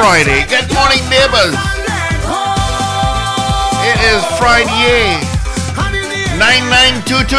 [0.00, 0.44] Friday.
[0.48, 1.56] Good morning, neighbors.
[3.84, 5.20] It is Friday,
[6.40, 7.36] 9922.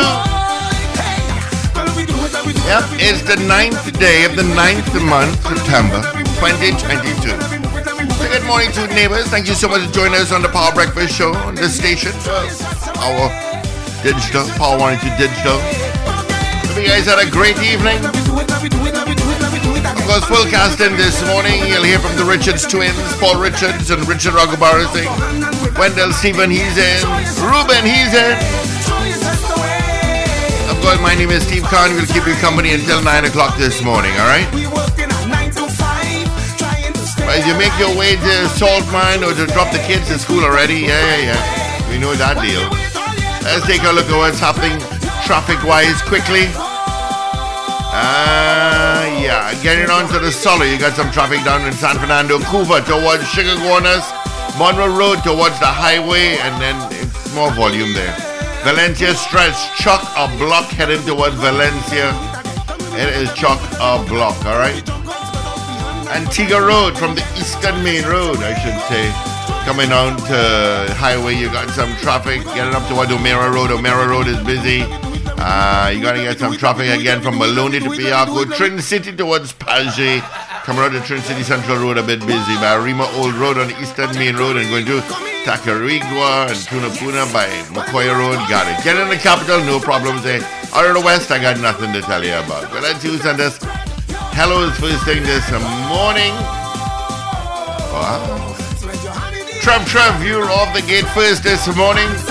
[2.70, 6.02] Yep, it's the ninth day of the ninth month, September
[6.38, 7.34] 2022.
[8.14, 9.26] So good morning to neighbors.
[9.28, 12.12] Thank you so much for joining us on the Power Breakfast Show on this station.
[12.98, 13.30] Our
[14.04, 15.58] digital, Power 102 Digital.
[15.58, 18.02] Hope you guys had a great evening.
[20.12, 25.08] Course, fullcasting this morning, you'll hear from the Richards twins, Paul Richards and Richard Raghubarasi.
[25.80, 27.00] Wendell Stephen, he's in.
[27.40, 28.36] Ruben, he's in.
[30.68, 31.96] Of course, my name is Steve Khan.
[31.96, 34.52] We'll keep you company until 9 o'clock this morning, alright?
[37.32, 40.44] As you make your way to Salt Mine or to drop the kids to school
[40.44, 41.90] already, yeah, yeah, yeah.
[41.90, 42.68] We know that deal.
[43.48, 44.76] Let's take a look at what's happening
[45.24, 46.52] traffic-wise quickly.
[47.96, 48.61] Uh,
[49.32, 49.64] yeah.
[49.64, 53.24] Getting on to the Sully, you got some traffic down in San Fernando, Cuba towards
[53.32, 54.04] Chaguanas,
[54.60, 58.16] Monroe Road towards the highway, and then it's more volume there.
[58.64, 62.12] Valencia stretch, chuck a block heading towards Valencia.
[63.00, 64.84] It is chuck a block, alright?
[66.12, 69.08] Antigua Road from the Eastern Main Road, I should say.
[69.64, 72.44] Coming down to highway, you got some traffic.
[72.54, 73.72] Getting up towards O'Meara Road.
[73.72, 74.84] O'Meara Road is busy.
[75.44, 80.22] Uh, you're going to get some traffic again from Maloney to Piarco, Trincity towards Paget.
[80.62, 82.56] Come around to Trincity Central Road a bit busy.
[82.62, 85.02] By Rima Old Road on the Eastern Main Road and going to
[85.44, 88.38] Tacarigua and Tunapuna by McCoy Road.
[88.50, 88.84] Got it.
[88.84, 90.42] Get in the capital, no problems there.
[90.74, 92.70] Out of the west, I got nothing to tell you about.
[92.70, 93.58] But let's use on this.
[94.38, 95.50] Hello is first thing this
[95.90, 96.34] morning.
[97.90, 98.56] Wow.
[99.62, 102.31] Trev Trev, you're off the gate first this morning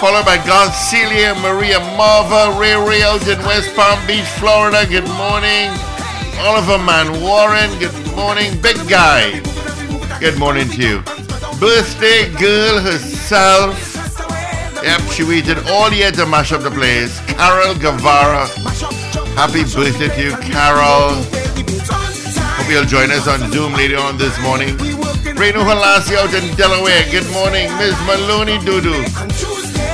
[0.00, 4.86] followed by Garcelia Maria Marva Ray out in West Palm Beach, Florida.
[4.88, 5.68] Good morning.
[6.40, 8.58] Oliver Man Warren, good morning.
[8.62, 9.40] Big guy,
[10.18, 11.02] good morning to you.
[11.60, 13.76] Birthday girl herself.
[14.82, 17.20] Yep, she waited all year to mash up the place.
[17.36, 18.48] Carol Guevara.
[19.36, 21.12] Happy birthday to you, Carol.
[22.56, 24.78] Hope you'll join us on Zoom later on this morning.
[25.36, 27.04] Renu Halasi out in Delaware.
[27.10, 29.49] Good morning, Miss Maloney Dudu.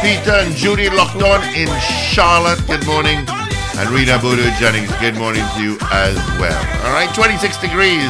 [0.06, 2.64] Peter and Judy locked on in Charlotte.
[2.68, 3.26] Good morning.
[3.74, 6.62] And Rita Bodo Jennings, good morning to you as well.
[6.86, 8.06] All right, 26 degrees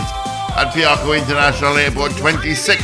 [0.60, 2.76] at Piarco International Airport, 26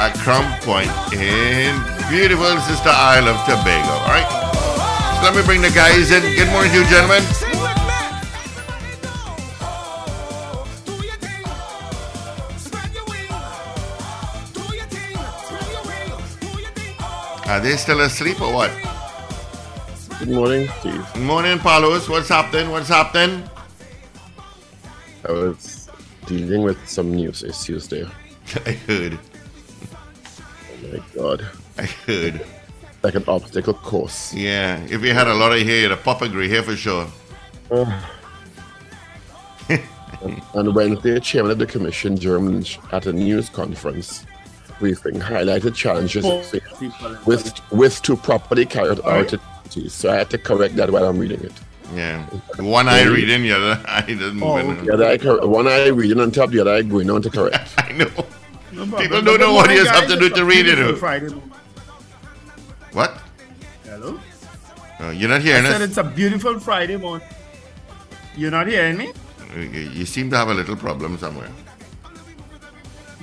[0.00, 1.76] at Crown Point in
[2.08, 3.84] beautiful sister Isle of Tobago.
[3.84, 6.22] All right, so let me bring the guys in.
[6.22, 7.20] Good morning to you, gentlemen.
[17.48, 18.72] Are they still asleep or what?
[20.18, 21.06] Good morning, Steve.
[21.14, 22.08] Good morning, Palos.
[22.08, 22.72] What's happening?
[22.72, 23.48] What's happening?
[25.28, 25.88] I was
[26.26, 28.10] dealing with some news issues there.
[28.66, 29.16] I heard.
[30.72, 31.46] Oh my God.
[31.78, 32.44] I heard.
[33.04, 34.34] Like an obstacle course.
[34.34, 36.74] Yeah, if you had a lot of hair, you'd have pop a gray hair for
[36.74, 37.06] sure.
[37.70, 37.94] On
[40.74, 44.26] Wednesday, chairman of the commission, German, at a news conference
[44.78, 46.44] briefing, highlighted challenges oh.
[47.26, 49.92] with with to properly carried out activities.
[49.94, 51.52] So I had to correct that while I'm reading it.
[51.94, 52.24] Yeah.
[52.58, 54.78] One eye reading, the other eye doesn't Oh, move.
[54.78, 54.86] okay.
[54.86, 57.30] The other eye cor- one eye reading on top, the other eye going on to
[57.38, 57.70] correct.
[57.78, 58.10] I know.
[58.72, 58.98] No.
[58.98, 60.96] People don't know what morning, you have to do to read it, oh.
[60.96, 61.52] Friday morning.
[62.92, 63.18] What?
[63.84, 64.18] Hello?
[65.00, 65.88] Oh, you're not I hearing said us?
[65.88, 67.26] it's a beautiful Friday morning.
[68.36, 69.12] You're not hearing me?
[69.56, 71.50] You you seem to have a little problem somewhere.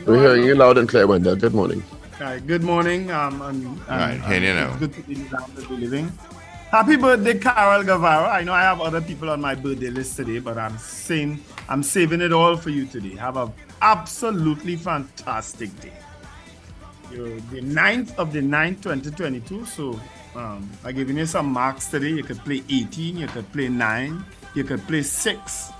[0.06, 1.38] We're hearing you loud and clear, Wendell.
[1.38, 1.82] Good morning.
[2.18, 3.10] Hi, good morning.
[3.10, 4.72] Um, and, and, Right, hear you now.
[4.72, 6.12] It's good to be in the land of the living.
[6.72, 8.28] Happy birthday, Carol Guevara.
[8.28, 11.84] I know I have other people on my birthday list today, but I'm saying I'm
[11.84, 13.16] saving it all for you today.
[13.16, 13.50] Have a
[13.82, 15.94] absolutely fantastic day.
[17.10, 19.66] You're the 9th of the 9th, 2022.
[19.66, 19.98] So
[20.36, 22.10] um, I'm giving you some marks today.
[22.10, 25.72] You could play 18, you could play 9, you could play 6,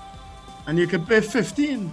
[0.66, 1.92] and you could play 15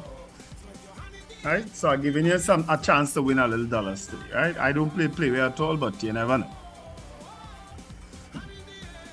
[1.43, 1.75] right?
[1.75, 4.57] So I'm giving you some a chance to win a little dollars today, right?
[4.57, 6.51] I don't play playway at all, but you never know.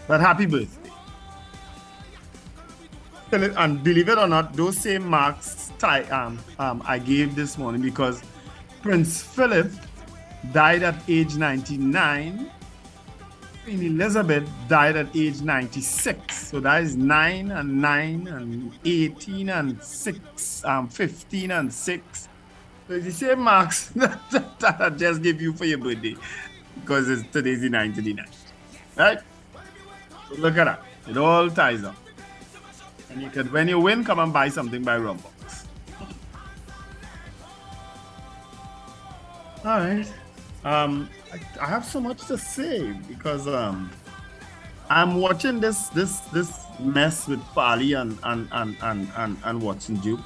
[0.07, 0.91] But happy birthday.
[3.31, 7.83] And believe it or not, those same marks ty- um, um, I gave this morning
[7.83, 8.23] because
[8.81, 9.71] Prince Philip
[10.53, 12.51] died at age 99.
[13.69, 16.49] Queen Elizabeth died at age 96.
[16.49, 22.29] So that is 9 and 9 and 18 and 6, um, 15 and 6.
[22.89, 26.17] So it's the same marks that, that, I just gave you for your birthday
[26.77, 28.27] because it's today's the 99.
[28.97, 29.19] Right?
[30.31, 30.83] So look at that.
[31.07, 31.97] It all ties up.
[33.11, 35.67] And you can, when you win, come and buy something by Rumbox.
[39.63, 40.11] All right.
[40.69, 43.91] Um, I, I have so much to say because um,
[44.91, 49.95] I'm watching this this this mess with Farley and and and and and, and Watson
[49.97, 50.21] Duke,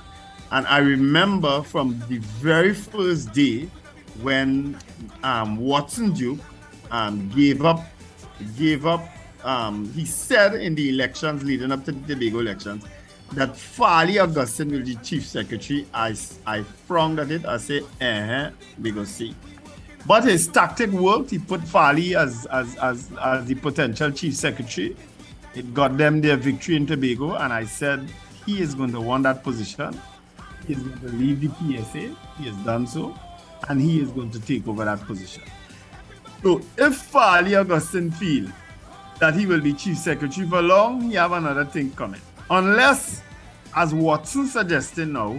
[0.50, 3.69] and I remember from the very first day
[4.21, 4.77] when
[5.23, 6.41] um, Watson Duke
[6.91, 7.87] um, gave up
[8.59, 9.06] gave up.
[9.44, 12.85] Um, he said in the elections leading up to the Tobago elections
[13.35, 15.87] that Farley Augustine will be chief secretary.
[15.94, 16.17] I
[16.47, 17.47] I frowned at it.
[17.47, 18.50] I said, uh-huh,
[18.81, 19.37] we go see.
[20.06, 21.31] But his tactic worked.
[21.31, 24.96] He put Farley as, as, as, as the potential chief secretary.
[25.54, 27.34] It got them their victory in Tobago.
[27.34, 28.08] And I said,
[28.46, 30.00] he is going to want that position.
[30.66, 32.16] He is going to leave the PSA.
[32.38, 33.16] He has done so.
[33.69, 35.44] And he is going to take over that position.
[36.43, 38.50] So if Farley Augustine feel
[39.20, 42.20] that he will be chief secretary for long, he have another thing coming.
[42.50, 43.22] Unless,
[43.76, 45.37] as Watson suggesting now,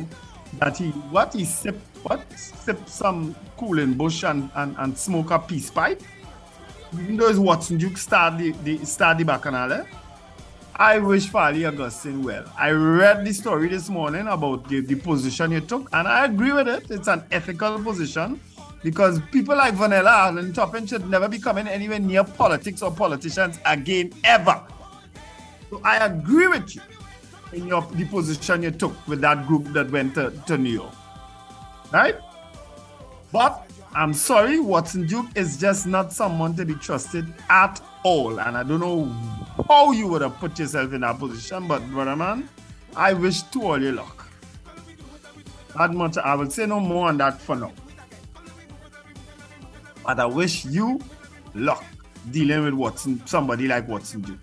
[0.60, 5.40] that he what he sip what sip some cooling bush and, and, and smoke a
[5.40, 6.02] peace pipe.
[6.94, 9.72] Even though it's Watson Duke start the, the start the bacchanal.
[9.72, 9.84] Eh?
[10.76, 12.46] I wish Farley Augustine well.
[12.58, 16.52] I read the story this morning about the, the position you took, and I agree
[16.52, 16.90] with it.
[16.90, 18.40] It's an ethical position
[18.82, 23.60] because people like Vernella Alleyne Toppin should never be coming anywhere near politics or politicians
[23.66, 24.62] again, ever.
[25.70, 26.82] So I agree with you
[27.54, 30.94] in your the position you took with that group that went to, to New York.
[31.92, 32.16] Right?
[33.32, 38.40] But I'm sorry, Watson Duke is just not someone to be trusted at all.
[38.40, 39.06] And I don't know
[39.68, 42.50] how you would have put yourself in that position, but brother man,
[42.95, 44.28] I wish to all your luck.
[45.78, 47.74] That much I will say no more on that for now.
[50.06, 51.00] But I wish you
[51.54, 51.83] luck
[52.31, 54.40] dealing with Watson, somebody like Watson Duke.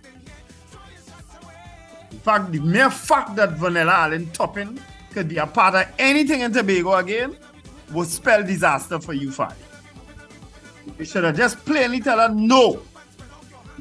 [2.10, 6.40] In fact, the mere fact that Vernella Alleyne Toppin could be a part of anything
[6.40, 7.36] in Tobago again
[7.92, 9.56] would spell disaster for you, Farley.
[10.98, 12.82] You should have just plainly tell her, no,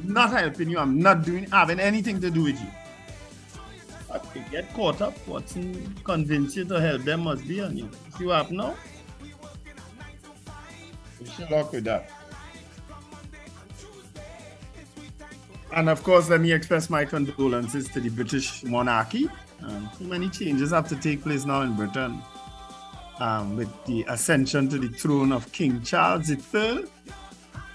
[0.04, 0.78] not helping you.
[0.78, 2.68] I'm not doing, having anything to do with you.
[4.08, 5.14] But you get caught up.
[5.28, 7.88] Watson convince you to help them must be on you.
[8.18, 8.74] See what happened now?
[11.20, 12.10] Wish you luck with that.
[15.72, 19.28] And of course, let me express my condolences to the British monarchy.
[19.62, 22.20] Um, many changes have to take place now in Britain
[23.20, 26.86] um, with the ascension to the throne of King Charles III.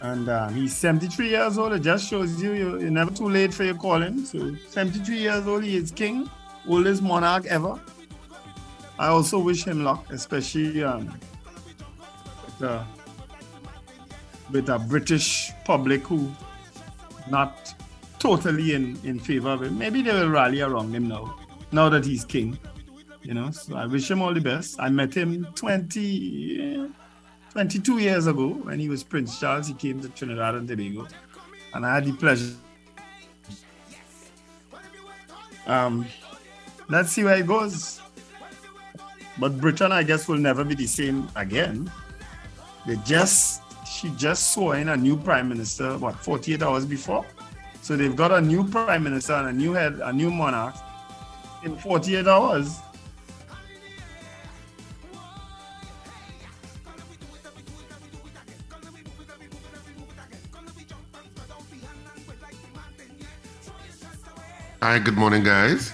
[0.01, 1.71] And um, he's 73 years old.
[1.71, 4.25] It just shows you you're, you're never too late for your calling.
[4.25, 6.29] So, 73 years old, he is king,
[6.67, 7.79] oldest monarch ever.
[8.99, 11.17] I also wish him luck, especially um,
[12.45, 12.83] with, uh,
[14.51, 16.31] with a British public who
[17.29, 17.73] not
[18.25, 19.77] totally in, in favor of him.
[19.77, 21.37] Maybe they will rally around him now,
[21.71, 22.57] now that he's king.
[23.21, 24.77] You know, so I wish him all the best.
[24.79, 26.89] I met him 20,
[27.51, 29.67] 22 years ago when he was Prince Charles.
[29.67, 31.07] He came to Trinidad and Tobago,
[31.75, 32.55] and I had the pleasure.
[35.67, 36.07] Um,
[36.89, 38.01] let's see where it goes.
[39.37, 41.91] But Britain, I guess, will never be the same again.
[42.87, 47.23] They just she just saw in a new prime minister what 48 hours before.
[47.85, 50.73] So they've got a new prime minister and a new head, a new monarch
[51.63, 52.79] in 48 hours.
[64.81, 65.93] Hi, good morning, guys.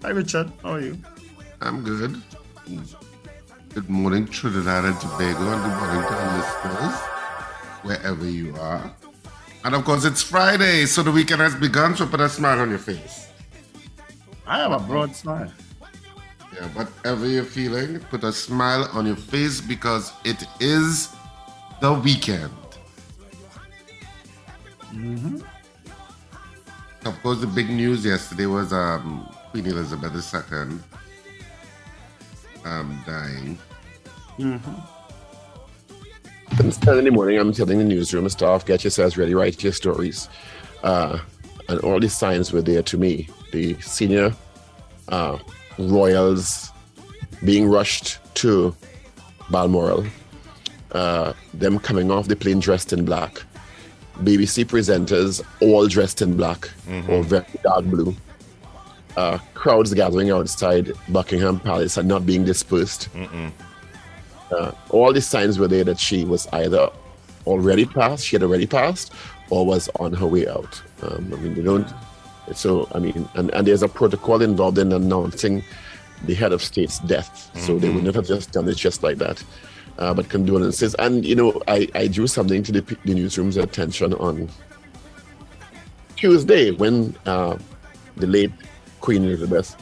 [0.00, 0.50] Hi, Richard.
[0.62, 0.96] How are you?
[1.60, 2.22] I'm good.
[3.74, 6.98] Good morning, Trinidad and Tobago, and good morning to our listeners,
[7.82, 8.96] wherever you are.
[9.66, 12.70] And of course, it's Friday, so the weekend has begun, so put a smile on
[12.70, 13.26] your face.
[14.46, 15.52] I have a broad smile.
[16.54, 21.08] Yeah, whatever you're feeling, put a smile on your face because it is
[21.80, 22.52] the weekend.
[24.94, 25.38] Mm-hmm.
[27.04, 30.78] Of course, the big news yesterday was um, Queen Elizabeth II
[32.64, 33.58] um, dying.
[34.38, 34.95] Instead
[36.60, 40.28] in the morning, I'm telling the newsroom staff, get yourselves ready, write your stories.
[40.82, 41.18] Uh,
[41.68, 43.28] and all these signs were there to me.
[43.52, 44.32] The senior
[45.08, 45.38] uh,
[45.78, 46.70] royals
[47.44, 48.74] being rushed to
[49.50, 50.06] Balmoral,
[50.92, 53.42] uh, them coming off the plane dressed in black,
[54.22, 56.70] BBC presenters all dressed in black
[57.08, 58.14] or very dark blue,
[59.16, 63.08] uh, crowds gathering outside Buckingham Palace and not being dispersed.
[64.50, 66.90] Uh, all the signs were there that she was either
[67.46, 69.12] already passed, she had already passed,
[69.50, 70.80] or was on her way out.
[71.02, 71.88] Um, I mean, they don't.
[72.54, 75.64] So, I mean, and, and there's a protocol involved in announcing
[76.24, 77.50] the head of state's death.
[77.60, 79.42] So they would not have just done it just like that.
[79.98, 80.94] Uh, but condolences.
[80.98, 84.48] And, you know, I, I drew something to the, the newsroom's attention on
[86.16, 87.56] Tuesday when uh,
[88.16, 88.52] the late
[89.00, 89.76] Queen Elizabeth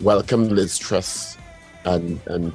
[0.00, 1.36] welcomed Liz Truss
[1.84, 2.54] and, and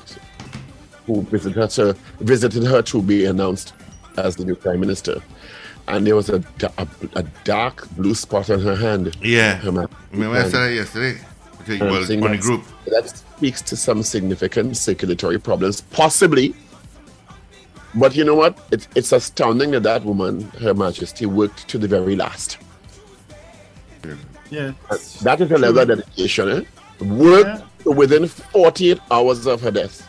[1.05, 3.73] who visited her to, visited her to be announced
[4.17, 5.21] as the new prime minister.
[5.87, 6.41] And there was a,
[6.77, 9.17] a, a dark blue spot on her hand.
[9.21, 9.55] Yeah.
[9.55, 10.51] Her ma- Remember I hand.
[10.51, 11.19] said that yesterday?
[11.61, 12.63] Okay, well, on the group.
[12.85, 16.55] That speaks to some significant circulatory problems, possibly.
[17.95, 18.57] But you know what?
[18.71, 22.57] It, it's astounding that that woman, Her Majesty, worked to the very last.
[24.49, 24.73] Yeah.
[25.21, 26.49] That is a level of dedication.
[26.49, 27.03] Eh?
[27.05, 30.07] Worked within 48 hours of her death.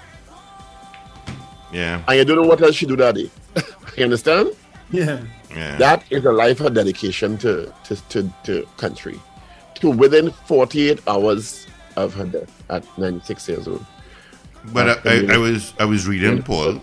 [1.74, 2.02] Yeah.
[2.06, 3.30] And you don't know what else she do that day.
[3.96, 4.50] you understand?
[4.90, 5.22] Yeah.
[5.50, 5.76] Yeah.
[5.76, 9.20] That is a life of dedication to, to, to, to country.
[9.80, 11.66] To within 48 hours
[11.96, 13.84] of her death at 96 years old.
[14.72, 16.80] But I, I, I was I was reading, Paul,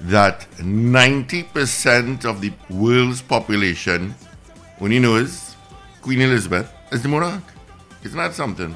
[0.00, 4.16] that ninety percent of the world's population
[4.80, 5.54] only knows
[6.02, 7.44] Queen Elizabeth as the monarch.
[8.02, 8.74] Isn't that something?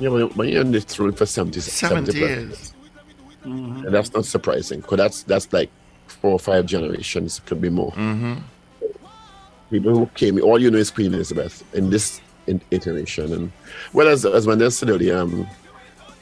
[0.00, 2.74] Yeah, when, when you're on the throne for 70, 70 70 years.
[3.44, 5.70] And that's not surprising because that's that's like
[6.06, 7.92] four or five generations, could be more.
[9.70, 13.32] People who came, all you know is Queen Elizabeth in this in, iteration.
[13.32, 13.52] And
[13.92, 15.46] well, as, as when there's said earlier, um,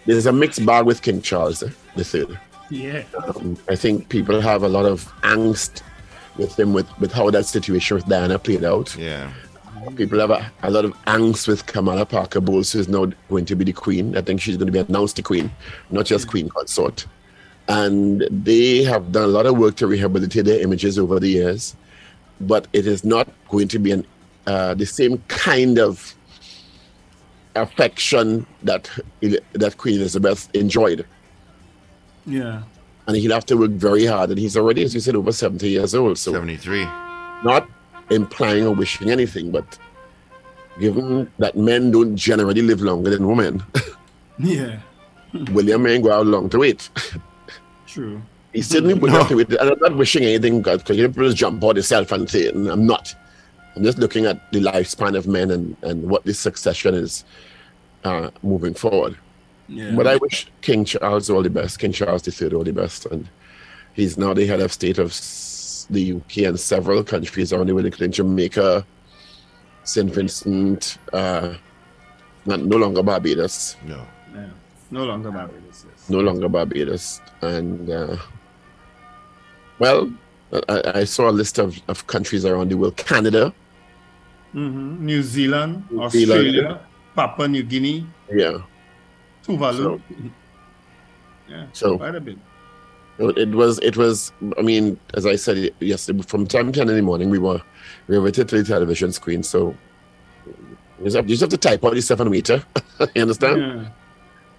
[0.06, 2.38] there's a mixed bag with King Charles eh, the third.
[2.70, 3.02] Yeah.
[3.26, 5.82] Um, I think people have a lot of angst
[6.36, 8.94] with him with, with how that situation with Diana played out.
[8.96, 9.32] Yeah.
[9.96, 13.44] People have a, a lot of angst with Camilla Parker Bowles, who is now going
[13.46, 14.16] to be the queen.
[14.16, 15.50] I think she's going to be announced the queen,
[15.90, 17.06] not just queen consort.
[17.68, 21.76] And they have done a lot of work to rehabilitate their images over the years,
[22.40, 24.06] but it is not going to be an,
[24.46, 26.14] uh, the same kind of
[27.56, 28.88] affection that
[29.52, 31.04] that Queen Elizabeth enjoyed.
[32.26, 32.62] Yeah.
[33.06, 34.30] And he'll have to work very hard.
[34.30, 36.18] And he's already, as you said, over 70 years old.
[36.18, 36.84] So Seventy three.
[37.42, 37.68] not
[38.10, 39.78] implying or wishing anything, but
[40.80, 43.62] given that men don't generally live longer than women,
[44.38, 44.78] Yeah.
[45.52, 46.88] William ain't go out long to wait.
[47.86, 48.22] True.
[48.52, 49.50] He certainly would have to wait.
[49.50, 52.68] And I'm not wishing anything, because you people just jump out yourself and say and
[52.68, 53.14] I'm not.
[53.76, 57.24] I'm just looking at the lifespan of men and, and what this succession is
[58.04, 59.16] uh, moving forward.
[59.68, 59.92] Yeah.
[59.94, 63.04] But I wish King Charles all the best, King Charles III all the best.
[63.06, 63.28] And
[63.92, 65.20] he's now the head of state of s-
[65.90, 68.84] the UK and several countries around the world, including Jamaica,
[69.84, 70.10] St.
[70.12, 71.54] Vincent, uh,
[72.46, 74.06] not, no longer Barbados, No.
[74.34, 74.46] yeah.
[74.90, 75.86] No longer Barbados.
[75.88, 76.08] Yes.
[76.10, 77.20] no longer Barbados.
[77.42, 78.16] And, uh,
[79.78, 80.10] well,
[80.68, 83.52] I, I saw a list of, of countries around the world Canada,
[84.52, 86.46] hmm New Zealand, New Zealand.
[86.46, 86.80] Australia,
[87.14, 88.58] Papua New Guinea, yeah.
[89.44, 89.76] Tuvalu.
[89.76, 90.00] So-
[91.50, 91.66] yeah.
[91.72, 92.38] so- quite a bit.
[93.18, 94.32] It was, it was.
[94.58, 97.60] I mean, as I said yesterday, from time ten in the morning, we were
[98.06, 99.42] riveted to the television screen.
[99.42, 99.74] So
[100.46, 102.62] you just have, you just have to type out the seven meter.
[103.14, 103.60] you understand?
[103.60, 103.88] Yeah.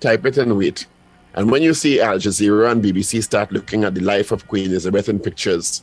[0.02, 0.88] Type it and wait.
[1.36, 4.66] And when you see Al Jazeera and BBC start looking at the life of Queen
[4.66, 5.82] Elizabeth in pictures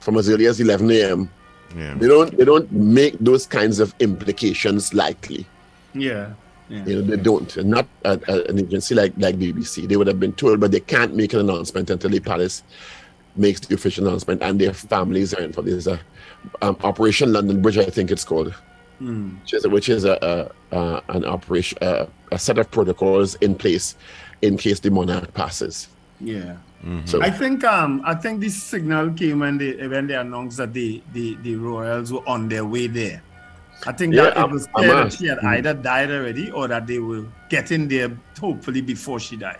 [0.00, 1.30] from as early as 11 a.m.,
[1.76, 1.94] Yeah.
[1.94, 5.46] they don't they don't make those kinds of implications likely.
[5.94, 6.32] Yeah.
[6.68, 6.84] Yeah.
[6.84, 7.56] You know, they don't.
[7.56, 9.88] And not at, at an agency like like BBC.
[9.88, 12.62] They would have been told, but they can't make an announcement until the palace
[13.36, 15.68] makes the official announcement, and their families are involved.
[15.68, 16.00] There's a
[16.62, 18.54] um, Operation London Bridge, I think it's called,
[19.00, 23.54] which is which is a, a, a an operation, uh, a set of protocols in
[23.54, 23.96] place
[24.42, 25.88] in case the monarch passes.
[26.20, 26.56] Yeah.
[27.06, 30.72] So I think um I think this signal came when they when they announced that
[30.72, 33.22] the the, the royals were on their way there.
[33.86, 35.48] I think Yeah, that it I'm- was I'm clear that she had mm.
[35.56, 39.58] either died already or that they were getting there hopefully before she died.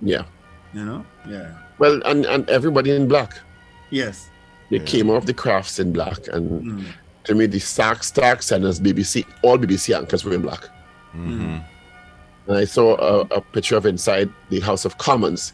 [0.00, 0.24] yeah.
[0.72, 1.04] You know?
[1.28, 1.52] Yeah.
[1.78, 3.38] Well, and and everybody in black.
[3.90, 4.28] Yes.
[4.70, 6.84] They came off the crafts in black, and Mm.
[7.24, 10.62] to me, the Stark Stark Senders, BBC, all BBC anchors were in black.
[11.16, 11.58] Mm-hmm.
[12.46, 15.52] And I saw a, a picture of inside the House of Commons,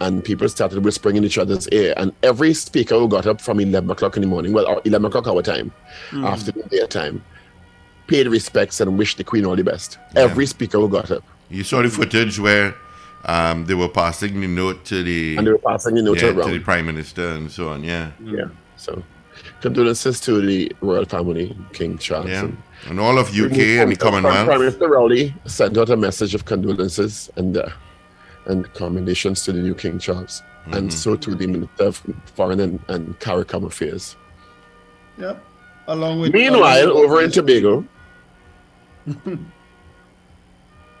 [0.00, 1.94] and people started whispering in each other's ear.
[1.96, 5.06] And every speaker who got up from 11 o'clock in the morning, well, or 11
[5.06, 5.72] o'clock our time,
[6.10, 6.26] mm.
[6.26, 7.22] afternoon their time,
[8.06, 9.98] paid respects and wished the Queen all the best.
[10.14, 11.24] Every speaker who got up.
[11.50, 12.74] You saw the footage where
[13.24, 16.32] um, they were passing the note to the, And they were passing the note yeah,
[16.32, 16.52] to around.
[16.52, 17.82] the prime minister and so on.
[17.84, 18.44] Yeah, Yeah.
[18.76, 19.02] So,
[19.60, 22.28] condolences to the royal family, King Charles.
[22.28, 22.56] yeah, and-
[22.88, 27.30] and all of UK and the Prime Minister Rowley sent out a message of condolences
[27.36, 27.68] and uh,
[28.44, 32.02] and commendations to the new King Charles, and so to the Minister of
[32.36, 34.14] Foreign and, and CARICOM Affairs.
[35.18, 35.42] Yep.
[35.88, 37.84] Along with Meanwhile, along with- over in Tobago,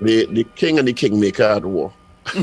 [0.00, 1.92] the the king and the kingmaker at war.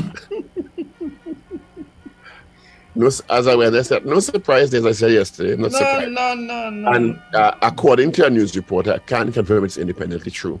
[2.94, 6.10] no, as I went, I said, no surprise, as I said yesterday, not no, surprised.
[6.12, 6.92] no, no, no.
[6.92, 10.60] And uh, according to a news report, I can't confirm it's independently true.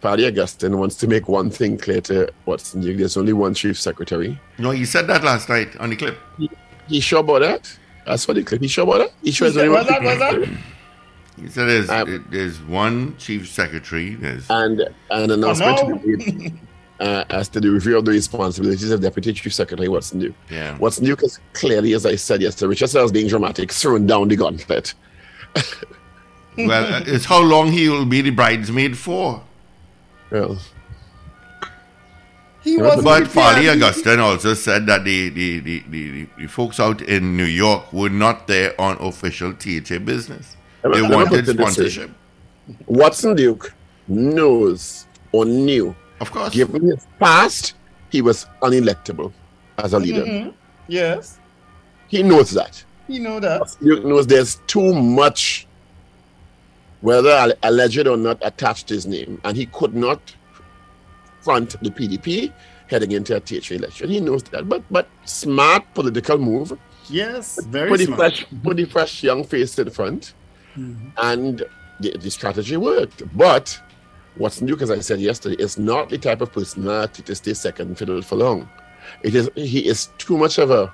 [0.00, 2.80] Farley Augustine wants to make one thing clear to Watson.
[2.80, 4.38] There's only one chief secretary.
[4.58, 6.18] No, he said that last night on the clip.
[6.88, 7.78] He sure about that?
[8.04, 8.60] That's what the clip.
[8.60, 9.12] He sure about that?
[9.22, 10.58] He sure He there's only said, one that,
[11.48, 14.14] chief what's that?" He said there's, Um, there's one chief secretary.
[14.14, 15.98] There's and an announcement Oh, no.
[15.98, 16.58] to be made
[17.00, 20.34] uh, as to the review of the responsibilities of Deputy Chief Secretary What's new?
[20.50, 20.76] Yeah.
[20.78, 21.16] What's new?
[21.16, 24.94] Because clearly, as I said yesterday, Richard was being dramatic, throwing down the gauntlet.
[26.56, 29.42] well, uh, it's how long he will be the bridesmaid for.
[30.30, 30.58] Well,
[32.62, 33.68] He wasn't But Farley.
[33.68, 38.08] Augustine also said that the, the, the, the, the folks out in New York were
[38.08, 40.56] not there on official THA business.
[40.84, 42.10] Let They wanted put it this sponsorship.
[42.86, 43.72] Watson Duke
[44.08, 46.52] knows or knew, Of course.
[46.54, 47.74] given his past,
[48.10, 49.32] he was unelectable
[49.78, 50.24] as a leader.
[50.24, 50.52] Mhm.
[50.88, 51.38] Yes.
[52.08, 52.84] He knows that.
[53.08, 53.76] You know that.
[53.82, 55.66] Duke knows there's too much,
[57.00, 60.20] whether alleged or not, attached to his name, and he could not
[61.40, 62.52] front the PDP
[62.88, 64.10] heading into a THA election.
[64.10, 66.78] He knows that, but but smart political move.
[67.08, 67.58] Yes.
[67.66, 68.18] Very Put the smart.
[68.20, 69.90] fresh, put the fresh young face to the
[70.74, 71.64] front, and
[72.00, 73.22] the, the strategy worked.
[73.36, 73.78] But
[74.36, 77.98] what's new, as I said yesterday, is not the type of personality to stay second
[77.98, 78.68] fiddle for long.
[79.22, 80.92] It is he is too much of a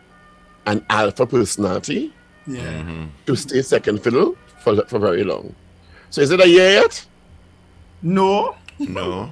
[0.66, 2.12] an alpha personality
[2.46, 3.06] Yeah.
[3.26, 5.54] to stay second fiddle for, for very long.
[6.10, 7.04] So is it a year yet?
[8.02, 8.56] No.
[8.78, 9.30] No.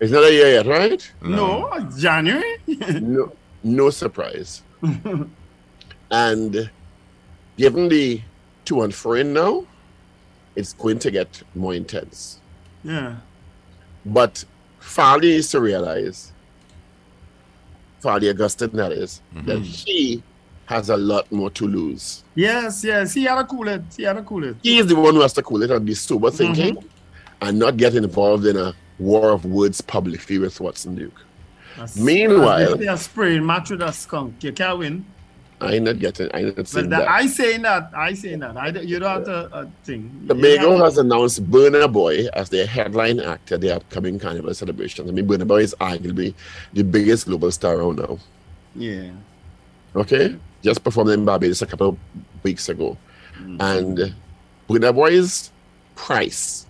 [0.00, 1.12] It's not a year yet, right?
[1.22, 1.70] No.
[1.98, 2.56] January.
[3.00, 4.62] No, no surprise.
[6.10, 6.70] and
[7.56, 8.20] given the
[8.66, 9.64] to and fro in now,
[10.56, 12.40] it's going to get more intense.
[12.82, 13.16] yeah.
[14.06, 14.44] But
[14.80, 16.30] Farley is to realize,
[18.00, 19.46] Farley Augustine, that is, mm-hmm.
[19.46, 20.22] that he
[20.66, 22.22] has a lot more to lose.
[22.34, 22.84] Yes.
[22.84, 23.14] Yes.
[23.14, 23.82] He had to cool it.
[23.96, 24.56] He had to cool it.
[24.62, 26.36] He is the one who has to cool it and be sober mm-hmm.
[26.36, 26.90] thinking
[27.40, 31.24] and not get involved in a war of words publicly with Watson Duke.
[31.76, 34.44] That's- Meanwhile- they are spraying match with a skunk.
[34.44, 35.04] You can't win.
[35.64, 37.08] I ain't not getting, I ain't not saying that, that.
[37.08, 37.90] I saying that.
[37.94, 38.56] I saying that.
[38.56, 40.28] I, you don't have to uh, think.
[40.28, 45.08] Tobago has announced Burna Boy as their headline act at the upcoming carnival celebrations.
[45.08, 46.34] I mean, Burna Boy is arguably
[46.72, 48.18] the biggest global star around now.
[48.74, 49.10] Yeah.
[49.96, 50.36] Okay?
[50.62, 51.98] Just performed in Barbados a couple of
[52.42, 52.96] weeks ago.
[53.60, 54.14] And
[54.68, 55.50] Burna Boy's
[55.94, 56.66] price,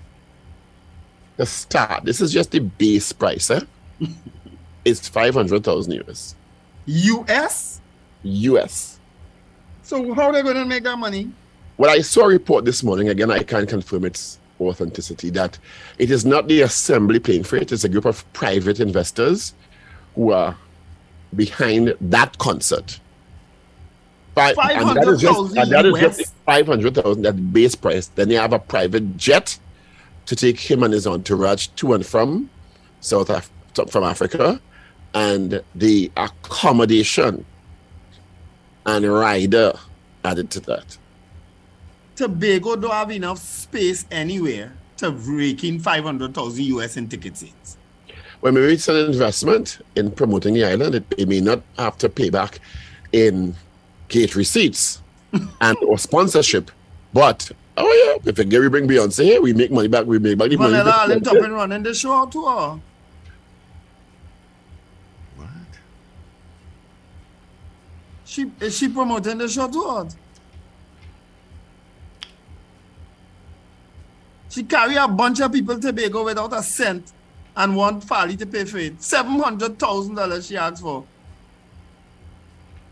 [1.37, 3.61] the start, this is just the base price, eh?
[4.85, 6.35] it's 500,000 US.
[6.87, 7.81] U.S.
[8.25, 8.99] US.
[9.83, 11.31] So how are they going to make that money?
[11.77, 13.09] Well, I saw a report this morning.
[13.09, 15.31] Again, I can't confirm its authenticity.
[15.31, 15.59] That
[15.99, 17.73] it is not the assembly paying for it.
[17.73, 19.55] It's a group of private investors
[20.15, 20.57] who are
[21.35, 23.01] behind that concert.
[24.35, 28.09] Five, and that is just, just 500,000 that base price.
[28.09, 29.57] Then they have a private jet
[30.27, 32.51] to take him and his entourage to and from
[33.01, 33.51] South Af-
[33.89, 34.61] from Africa,
[35.15, 37.45] and the accommodation
[38.87, 39.73] and rider
[40.25, 40.97] added to that.
[42.17, 47.77] Tobago don't have enough space anywhere to rake in 500,000 US in ticket sales.
[48.41, 50.95] Well, maybe it's an investment in promoting the island.
[50.95, 52.61] It, it may not have to pay back
[53.13, 53.55] in
[54.09, 55.03] gate receipts
[55.61, 56.71] and or sponsorship.
[57.13, 60.07] But oh yeah, if a Gary bring Beyonce here, we make money back.
[60.07, 60.75] We make back the money.
[60.75, 62.81] Vernella Alleyne Toppin running the show tour.
[68.35, 70.09] She is she promoting the show tour?
[74.51, 77.13] She carry a bunch of people to Tobago without a cent
[77.57, 79.01] and want Farley to pay for it.
[79.01, 81.05] Seven hundred thousand dollars she asked for.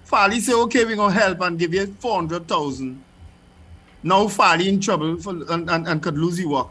[0.04, 3.02] Farley say, okay, we're gonna help and give you four hundred thousand.
[4.04, 6.68] Now Farley in trouble for, and, and, and could lose his work.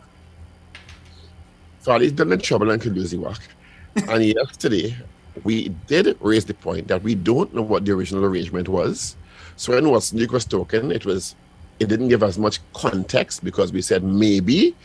[1.81, 3.39] Farley's been in trouble and could lose his work.
[4.07, 4.95] and yesterday,
[5.43, 9.15] we did raise the point that we don't know what the original arrangement was.
[9.55, 11.35] So when Watson Duke was talking, it was
[11.79, 14.75] it didn't give us much context because we said maybe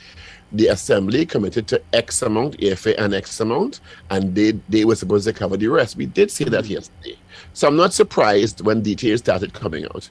[0.52, 3.80] the assembly committed to X amount, AFA and X amount,
[4.10, 5.96] and they, they were supposed to cover the rest.
[5.96, 6.70] We did say that mm.
[6.70, 7.18] yesterday.
[7.52, 10.08] So I'm not surprised when details started coming out.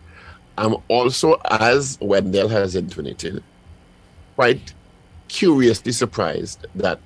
[0.58, 3.44] I'm also, as Wendell has intonated,
[4.36, 4.74] quite
[5.28, 7.00] curiously surprised that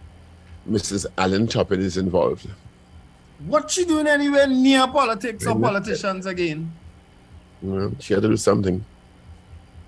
[0.70, 1.06] Mrs.
[1.18, 2.48] Alleyne Toppin is involved.
[3.46, 6.72] What she doing anywhere near politics or politicians again?
[7.62, 8.84] Well, she had to do something.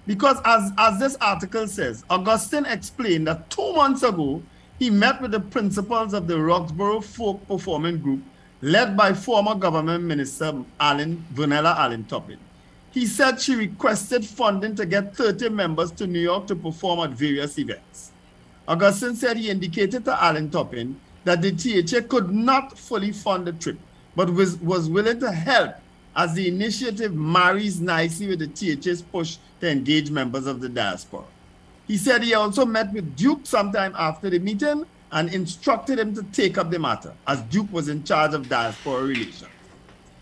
[0.07, 4.41] Because as, as this article says, Augustine explained that two months ago,
[4.79, 8.21] he met with the principals of the Roxborough Folk Performing Group,
[8.61, 12.39] led by former government minister Alleyne, Vernella Alleyne Toppin.
[12.91, 17.11] He said she requested funding to get 30 members to New York to perform at
[17.11, 18.11] various events.
[18.67, 23.53] Augustine said he indicated to Alleyne Toppin that the THA could not fully fund the
[23.53, 23.77] trip,
[24.15, 25.75] but was, was willing to help
[26.15, 31.23] as the initiative marries nicely with the THA's push to engage members of the diaspora.
[31.88, 36.23] He said he also met with Duke sometime after the meeting and instructed him to
[36.31, 39.51] take up the matter, as Duke was in charge of diaspora relations.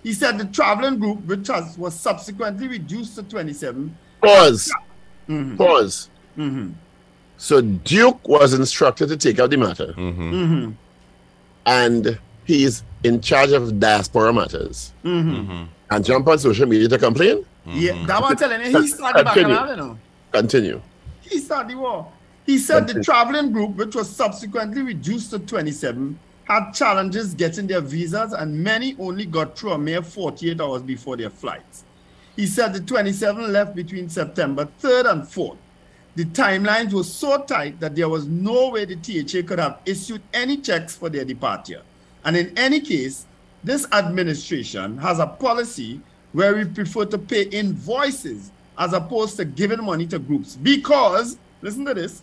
[0.04, 3.96] He said the traveling group, which has, was subsequently reduced to 27.
[4.22, 4.72] Pause.
[5.28, 5.58] Mm-hmm.
[5.58, 6.10] Pause.
[6.38, 6.72] Mm-hmm.
[7.38, 9.94] So Duke was instructed to take up the matter.
[9.94, 10.72] Mm-hmm.
[11.66, 14.94] And he's in charge of diaspora matters.
[15.04, 15.66] Mm-hmm.
[15.92, 17.46] And jump on social media to complain?
[17.66, 18.40] Yeah, that one mm-hmm.
[18.40, 19.56] telling you, he started back Continue.
[19.56, 19.98] around, you know.
[20.32, 20.82] Continue.
[21.22, 22.12] He started the war.
[22.46, 27.82] He said the traveling group, which was subsequently reduced to 27, had challenges getting their
[27.82, 31.84] visas, and many only got through a mere 48 hours before their flights.
[32.36, 35.58] He said the 27 left between September 3rd and 4th.
[36.20, 40.22] The timelines were so tight that there was no way the THA could have issued
[40.34, 41.82] any checks for their departure.
[42.26, 43.26] And in any case,
[43.64, 46.02] this administration has a policy
[46.34, 50.58] where we prefer to pay invoices as opposed to giving money to groups.
[50.58, 52.22] Because, listen to this,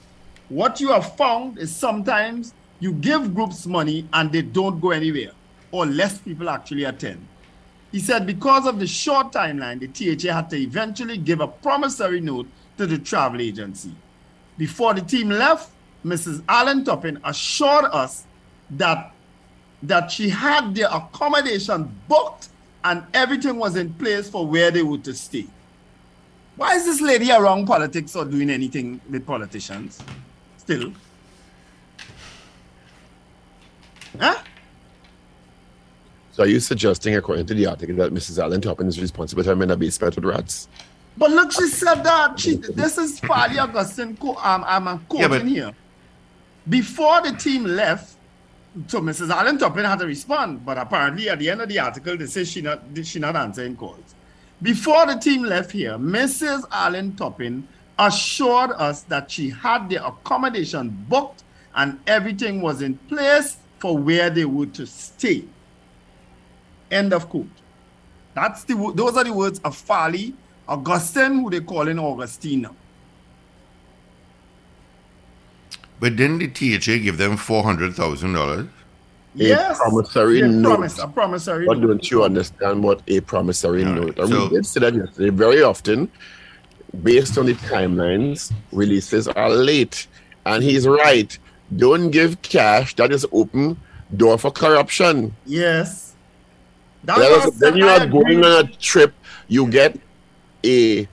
[0.51, 5.31] what you have found is sometimes you give groups money and they don't go anywhere,
[5.73, 7.27] or less people actually attend.
[7.93, 12.21] He said because of the short timeline, the THA had to eventually give a promissory
[12.21, 12.47] note
[12.79, 13.93] to the travel agency.
[14.59, 15.71] Before the team left,
[16.05, 16.43] Mrs.
[16.49, 18.25] Alleyne Toppin assured us
[18.71, 19.13] that
[19.83, 22.49] that she had their accommodation booked
[22.85, 25.47] and everything was in place for where they were to stay.
[26.57, 30.03] Why is this lady around politics or doing anything with politicians?
[30.57, 30.93] Still.
[34.19, 34.43] Huh?
[36.33, 38.43] So are you suggesting, according to the article, that Mrs.
[38.43, 40.69] Alleyne Toppin is responsible for having a base spent with rats?
[41.19, 45.29] But look, she said that she this is Farley Augustine co- um, I'm quoting Yeah,
[45.29, 45.73] but- here.
[46.69, 48.17] Before the team left,
[48.89, 49.31] so Mrs.
[49.31, 52.45] Alleyne Toppin had to respond, but apparently at the end of the article they say
[52.45, 54.15] she not she not answering calls.
[54.61, 56.65] Before the team left here, Mrs.
[56.73, 57.67] Alleyne Toppin
[57.99, 61.45] assured us that she had the accommodation booked
[61.77, 65.45] and everything was in place for where they were to stay.
[66.91, 67.49] End of quote.
[68.35, 70.35] That's the those are the words of Farley,
[70.69, 72.75] Augustine, who they call in Augustine now.
[75.99, 76.49] But didn't the
[76.79, 78.67] THA give them four hundred thousand dollars?
[79.35, 79.79] Yes.
[79.79, 80.69] promissory Yeah, note.
[80.77, 81.87] Promise, a promissory But note.
[81.89, 84.19] don't you understand what a promissory All note?
[84.19, 85.29] right, so- we did say that yesterday.
[85.31, 86.11] Very often,
[87.03, 90.07] based on the timelines, releases are late.
[90.47, 91.37] And he's right.
[91.77, 92.95] Don't give cash.
[92.97, 93.77] That is open
[94.17, 95.35] door for corruption.
[95.45, 96.15] Yes.
[97.05, 98.21] That's That what I is- then you I are agree.
[98.23, 99.13] going on a trip.
[99.49, 99.99] You get
[100.67, 101.09] a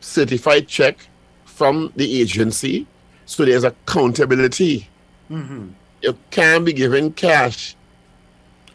[0.00, 0.96] certified check
[1.44, 2.86] from the agency,
[3.26, 4.88] so there's accountability.
[5.30, 5.68] Mm-hmm.
[6.02, 7.76] You can't be given cash.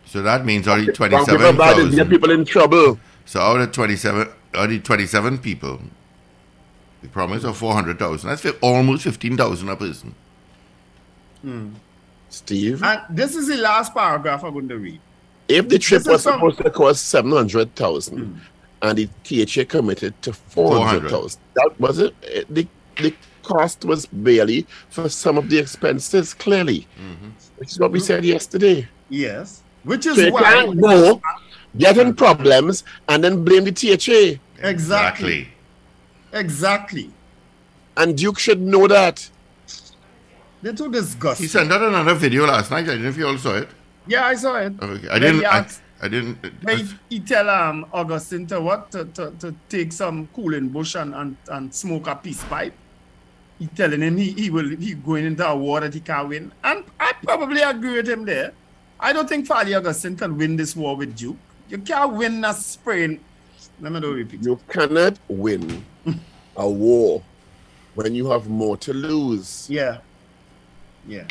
[0.06, 2.10] So that means only Wrong people get 27,000.
[2.10, 3.00] people in trouble.
[3.26, 5.80] So out of 27, only 27 people,
[7.02, 8.30] the promise of 400,000.
[8.30, 10.16] That's almost 15,000 a person.
[12.30, 15.00] Steve, And this is the last paragraph I'm going to read.
[15.48, 18.40] if the trip this is was some- supposed to cost seven hundred thousand,
[18.82, 22.13] and the THA committed to four hundred thousand, that was it.
[22.24, 22.67] Eh, The
[22.98, 23.13] the
[23.44, 26.34] cost was barely for some of the expenses.
[26.34, 26.88] Clearly,
[27.58, 28.88] which is what we said yesterday.
[29.10, 29.62] Yes.
[29.84, 30.41] Which is So you why.
[30.44, 31.22] can't go
[31.78, 34.39] get in problems and then blame the THA.
[34.67, 35.48] Exactly.
[36.34, 37.10] Exactly.
[37.98, 39.30] And Duke should know that.
[40.62, 41.44] They're too disgusting.
[41.46, 42.84] He sent out another video last night.
[42.84, 43.70] I don't know if you all saw it.
[44.08, 44.74] yeah, I saw it.
[44.82, 45.10] Okay.
[45.10, 45.46] I didn't.
[45.46, 46.38] I, asked- I didn't.
[46.64, 50.96] where he, he tell um Augustine to what to, to, to take some cooling bush
[50.96, 52.74] and, and, and smoke a peace pipe.
[53.60, 56.52] He telling him he, he will he going into a war that he can't win.
[56.64, 58.54] And I probably agree with him there.
[59.00, 61.38] I don't think Farley Augustine can win this war with Duke.
[61.70, 63.20] You can't win a spraying.
[63.80, 64.44] Let me do repeat.
[64.44, 65.84] You cannot win
[66.58, 67.22] a war
[67.96, 69.68] when you have more to lose.
[69.70, 70.00] Yeah.
[71.08, 71.26] Yeah.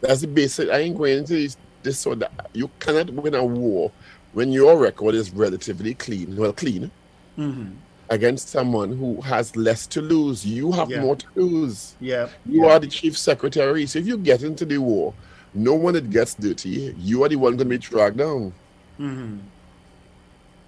[0.00, 0.70] That's the basic.
[0.70, 3.90] I ain't going into this, this so that you cannot win a war
[4.34, 6.90] when your record is relatively clean, well, clean,
[7.38, 7.72] Mm-hmm.
[8.10, 10.44] against someone who has less to lose.
[10.46, 11.02] You have Yeah.
[11.02, 11.94] more to lose.
[12.00, 12.28] Yeah.
[12.46, 12.72] You yeah.
[12.72, 13.84] are the chief secretary.
[13.86, 15.12] So if you get into the war,
[15.52, 18.52] no one that gets dirty, you are the one going to be dragged down.
[18.98, 19.36] Mm-hmm.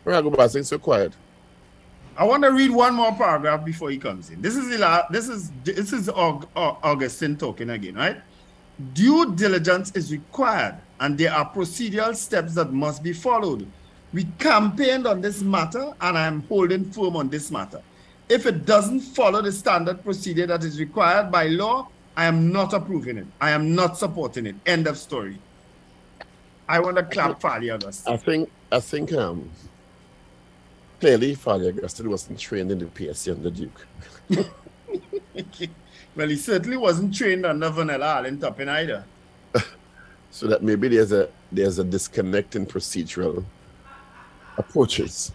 [0.05, 1.13] Where I go back, saying so quiet.
[2.19, 4.43] I want to read one more paragraph before he comes in.
[4.43, 8.17] This is the la- this is this is Aug- Au- Augustine talking again, right?
[8.95, 13.67] Due diligence is required, and there are procedural steps that must be followed.
[14.13, 17.83] We campaigned on this matter, and I am holding firm on this matter.
[18.29, 22.73] If it doesn't follow the standard procedure that is required by law, I am not
[22.73, 23.27] approving it.
[23.41, 24.57] I am not supporting it.
[24.65, 25.39] End of story.
[26.69, 28.13] I want to clap Farley Augustine.
[28.13, 29.51] I think, I think, um,
[31.01, 33.87] clearly, Father Augustine wasn't trained in the PSC under Duke.
[36.19, 39.05] well, he certainly wasn't trained under Vernella Alleyne Toppin either.
[40.31, 43.43] So that maybe there's a there's a disconnect in procedural
[44.59, 45.33] approaches.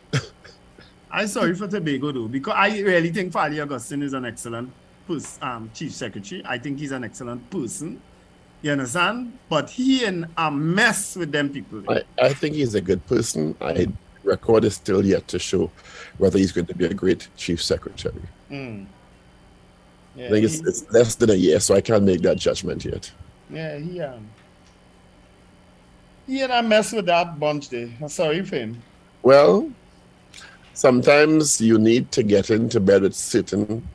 [1.12, 4.72] I'm sorry for Tobago though, because I really think Farley Augustine is an excellent
[5.08, 6.44] pers- um, chief secretary.
[6.46, 8.00] I think he's an excellent person.
[8.62, 9.36] You understand?
[9.50, 11.84] But he in a mess with them people.
[11.90, 13.56] I, I think he's a good person.
[13.62, 13.88] I
[14.24, 15.72] record is still yet to show
[16.20, 18.22] whether he's going to be a great chief secretary.
[18.52, 18.86] Mm.
[20.16, 22.38] Yeah, I think it's, he, it's less than a year, so I can't make that
[22.38, 23.12] judgment yet.
[23.50, 24.28] yeah, he um,
[26.28, 27.90] he in a mess with that bunch there.
[28.02, 28.82] I'm sorry for him.
[29.24, 29.72] Well,
[30.74, 33.88] sometimes you need to get into bed with certain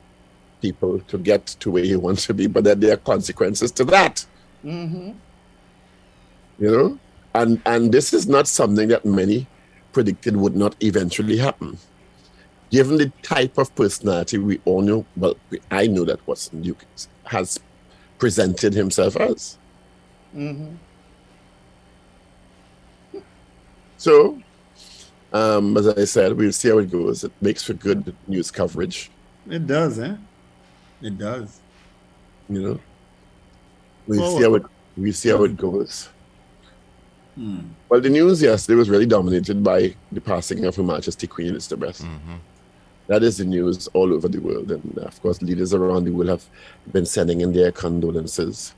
[0.61, 3.85] people to get to where you want to be, but then there are consequences to
[3.85, 4.25] that.
[4.63, 5.11] Mm-hmm.
[6.59, 6.99] You know,
[7.33, 9.47] and and this is not something that many
[9.93, 11.77] predicted would not eventually happen.
[12.69, 16.85] Given the type of personality we all know, well, we- I know that Watson Duke
[17.25, 17.59] has
[18.19, 19.57] presented himself as.
[20.35, 20.75] Mm-hmm.
[23.97, 24.39] So,
[25.33, 27.23] um, as I said, we'll see how it goes.
[27.23, 29.09] It makes for good news coverage.
[29.49, 30.15] It does, eh?
[31.01, 31.59] It does.
[32.49, 32.79] You know,
[34.07, 34.63] we'll Well, see how it
[34.97, 36.09] we see how it goes.
[37.35, 37.59] Hmm.
[37.87, 42.03] Well, the news yesterday was really dominated by the passing of Her Majesty Queen Elizabeth.
[43.09, 46.29] That is the news all over the world, and of course, leaders around the world
[46.29, 46.45] have
[46.91, 48.75] been sending in their condolences,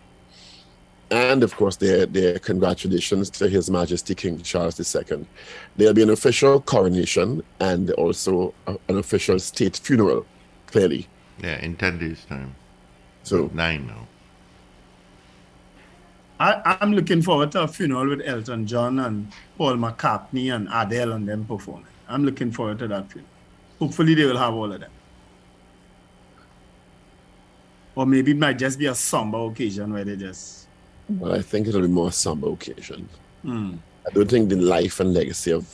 [1.12, 5.26] and of course, their their congratulations to His Majesty King Charles II.
[5.76, 10.26] There'll be an official coronation and also a- an official state funeral.
[10.68, 11.08] Clearly,
[11.44, 12.56] Yeah, in 10 days' time.
[13.24, 14.08] so Nine now.
[16.40, 21.12] I, I'm looking forward to a funeral with Elton John and Paul McCartney and Adele
[21.12, 21.86] and them performing.
[22.08, 23.28] I'm looking forward to that funeral.
[23.82, 24.92] Hopefully they will have all of them.
[27.96, 30.68] Or maybe it might just be a somber occasion where they just
[31.10, 33.10] well, I think it'll be more somber occasion.
[33.42, 33.74] hmm.
[34.08, 35.68] I don't think the life and legacy of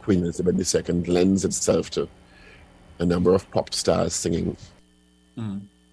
[0.00, 2.08] Queen Elizabeth II lends itself to
[2.98, 4.56] a number of pop stars singing.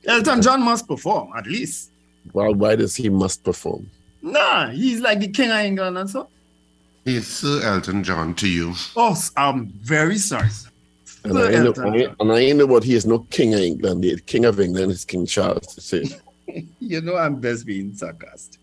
[0.06, 1.92] Elton John must perform at least.
[2.34, 3.90] Well, why does he must perform?
[4.22, 6.28] Nah, he's like the king of England and so.
[7.06, 8.74] He's Sir Elton John to you.
[8.96, 10.50] Oh, I'm very sorry.
[11.24, 14.04] And I, know, I, and I know what he is no king of England.
[14.04, 15.84] The king of England is King Charles.
[15.84, 16.04] Say,
[16.80, 18.60] You know I'm best being sarcastic.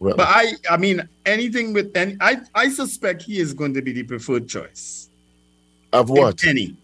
[0.00, 3.82] well, But I, I mean, anything with any, I, I suspect he is going to
[3.82, 5.08] be the preferred choice.
[5.92, 6.42] of what?
[6.42, 6.76] If any.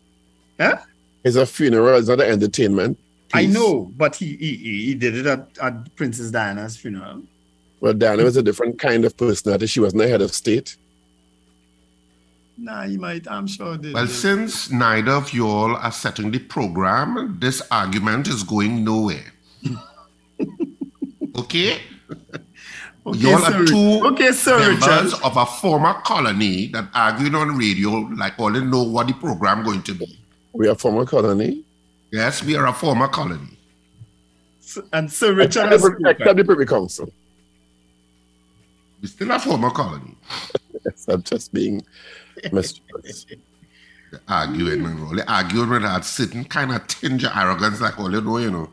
[0.61, 0.79] Huh?
[1.25, 2.99] It's a funeral, it's not an entertainment.
[3.33, 7.23] I know, but he, he he he did it at, at Princess Diana's funeral.
[7.81, 9.67] Well, Diana was a different kind of personality.
[9.67, 10.77] She wasn't a head of state.
[12.57, 13.27] Nah, he might.
[13.31, 13.77] I'm sure.
[13.77, 18.85] They, Well, they- since neither of y'all are setting the program, this argument is going
[18.85, 19.33] nowhere.
[21.37, 21.81] okay?
[23.07, 25.25] okay, y'all Sir, are two okay, Sir members Richard.
[25.25, 29.65] of a former colony that arguing on radio like all they know what the program
[29.65, 30.19] going to be.
[30.53, 31.65] We are former colony.
[32.13, 33.59] Yes, we are a former colony.
[34.93, 36.07] And Sir Richard Except has the, spoken.
[36.07, 37.13] except the Privy Council.
[39.03, 40.17] We're still a former colony.
[40.85, 41.83] Yes, I'm just being
[42.53, 43.27] mischievous.
[44.11, 45.15] The arguing and all.
[45.15, 48.51] The arguing with that sitting kind of tinge of arrogance like all you know, you
[48.51, 48.71] know.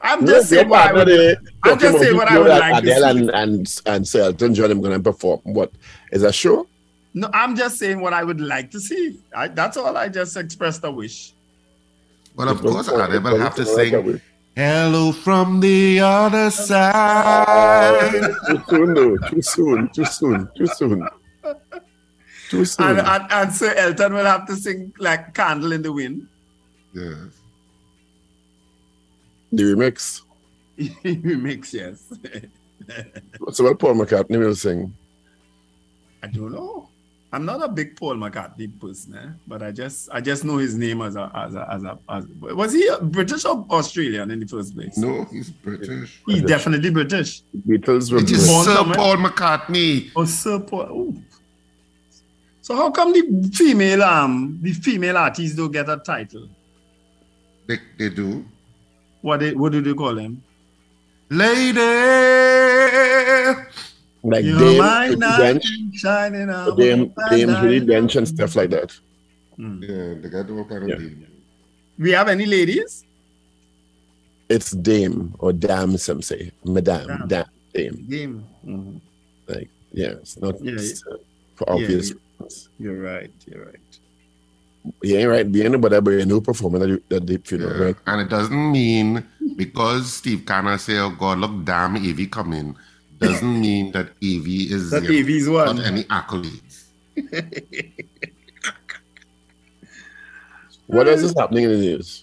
[0.00, 1.38] I'm just saying what I would.
[1.64, 3.20] I'm just saying what I would like to Adele see.
[3.20, 5.40] and, and, and Sir Elton John are going to perform.
[5.44, 5.72] What?
[6.12, 6.66] Is that show?
[7.14, 9.18] No, I'm just saying what I would like to see.
[9.34, 9.96] I, that's all.
[9.96, 11.32] I just expressed a wish.
[12.34, 14.20] Well, of course, it Adele will have to it sing
[14.54, 18.10] Hello from the other side.
[18.48, 19.16] Too soon, though.
[19.28, 19.88] Too soon.
[19.90, 20.48] Too soon.
[20.56, 21.08] Too soon.
[22.48, 22.86] Too soon.
[22.86, 26.28] And, and, and Sir Elton will have to sing like "Candle in the Wind."
[26.92, 27.16] yes.
[29.52, 30.22] the remix.
[30.78, 32.12] Remix, yes.
[33.52, 34.94] So what Paul McCartney will sing.
[36.22, 36.88] I don't know.
[37.32, 39.28] I'm not a big Paul McCartney person, eh?
[39.46, 42.26] but I just I just know his name as a as a as a as,
[42.40, 44.96] was he British or Australian in the first place?
[44.96, 46.22] No, he's British.
[46.26, 47.42] he's definitely British.
[47.68, 48.94] Beatles were It is Born Sir.
[48.94, 50.12] Paul McCartney.
[50.14, 50.86] Oh, Sir Paul.
[50.90, 51.14] oh.
[52.66, 53.22] So how come the
[53.54, 56.48] female um the female artists don't get a title?
[57.68, 58.44] They, they do.
[59.22, 60.42] What they what do they call them?
[61.30, 61.78] Lady.
[64.24, 65.62] like You're Dame, my Judi knight
[65.94, 67.86] shining armor, Dame, my Dame Judi knight.
[67.86, 68.90] Dench and stuff like that.
[69.58, 70.96] Yeah, they got all kind of Yeah.
[70.96, 71.26] names.
[72.00, 73.04] We have any ladies?
[74.48, 76.50] It's Dame or Dame, some say.
[76.64, 77.28] Madame, Dame.
[77.28, 78.06] Dame, Dame.
[78.10, 78.44] Game.
[78.66, 79.00] Mhm.
[79.46, 81.16] Like, yeah, it's not Yeah, it's, uh,
[81.54, 82.12] for obvious
[82.46, 82.68] reasons.
[82.78, 83.30] You're right.
[83.46, 83.80] You're right.
[85.02, 87.84] You ain't right being whatever you know performing at the, at the funeral, Yeah.
[87.86, 87.96] right?
[88.06, 89.24] And it doesn't mean
[89.56, 92.76] because Steve Canna say, oh God, look, damn, Evie come in,
[93.18, 95.76] doesn't mean that Evie is That you Evie's one.
[95.76, 96.84] got any accolades.
[100.88, 102.22] What else is happening in the news?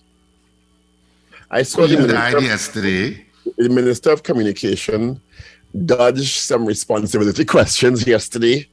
[1.52, 3.26] I saw the Queen died minister, yesterday.
[3.58, 5.20] the minister of Communication
[5.86, 8.66] dodged some responsibility questions yesterday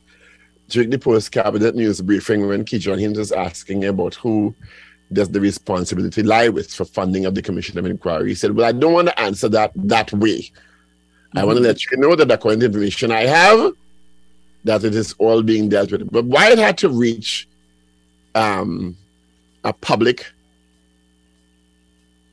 [0.70, 4.54] during the post cabinet news briefing when Kejon Hinds was asking about who
[5.12, 8.28] does the responsibility lie with for funding of the Commission of Inquiry.
[8.28, 10.50] He said, Well, I don't want to answer that that way.
[11.36, 13.72] I want to let you know that according to the information I have,
[14.64, 16.10] that it is all being dealt with.
[16.10, 17.48] But why it had to reach
[18.34, 18.96] um,
[19.64, 20.26] a public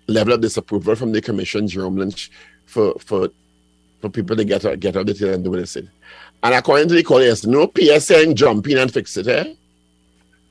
[0.08, 2.32] level of disapproval from the commission, Jerome Lynch,
[2.65, 3.30] for for
[4.02, 5.89] for people to get out, get out of the and do what they said.
[6.43, 9.54] And according to the call, yes, no PSN jump in and fix it, eh?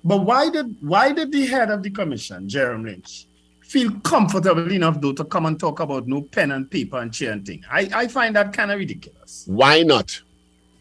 [0.04, 3.26] But why did why did the head of the commission, Jerome Lynch,
[3.62, 7.32] feel comfortable enough though to come and talk about no pen and paper and chair
[7.32, 7.64] and thing?
[7.70, 9.44] I, I find that kind of ridiculous.
[9.46, 10.20] Why not?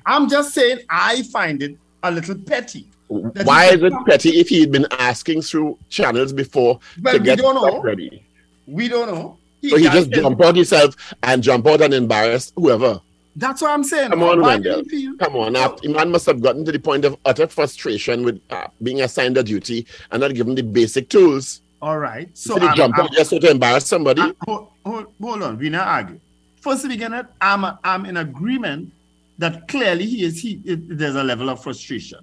[0.05, 2.87] I'm just saying I find it a little petty.
[3.07, 7.37] Why is it petty if he'd been asking through channels before Well, to we get
[7.39, 7.81] don't know.
[7.81, 8.23] ready?
[8.67, 9.37] We don't know.
[9.67, 10.15] So he just it.
[10.15, 13.01] jump out himself and jump out and embarrass whoever.
[13.35, 14.11] That's what I'm saying.
[14.11, 14.83] Come on, Wendell.
[15.19, 18.67] Come on, the man must have gotten to the point of utter frustration with uh,
[18.81, 21.61] being assigned a duty and not given the basic tools.
[21.81, 22.29] All right.
[22.33, 24.21] So So I'm- jump I'm- just to embarrass somebody.
[24.21, 26.19] Uh, hold, hold, hold on, We're not argue.
[26.61, 28.91] First begin with, I'm I'm in agreement
[29.37, 32.19] that clearly he is he it, there's a level of frustration,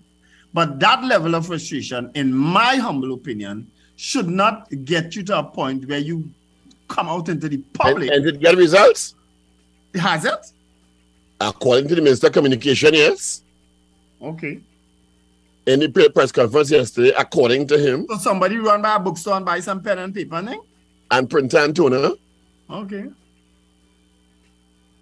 [0.54, 5.44] but that level of frustration, in my humble opinion, should not get you to a
[5.44, 6.28] point where you
[6.88, 8.10] come out into the public.
[8.10, 9.14] and did get results?
[9.94, 10.52] Has it?
[11.48, 13.42] According to the Minister of Communication, yes.
[14.22, 14.60] Okay.
[15.66, 19.44] In the press conference yesterday, according to him, So somebody run by a bookstore and
[19.44, 20.60] buy some pen and paper, thing?
[21.10, 22.12] and printer and toner,
[22.70, 23.06] Okay.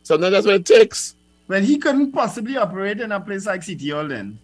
[0.03, 1.15] sometimes that's what it takes.
[1.47, 4.39] When he couldn't possibly operate in a place like City Hall then,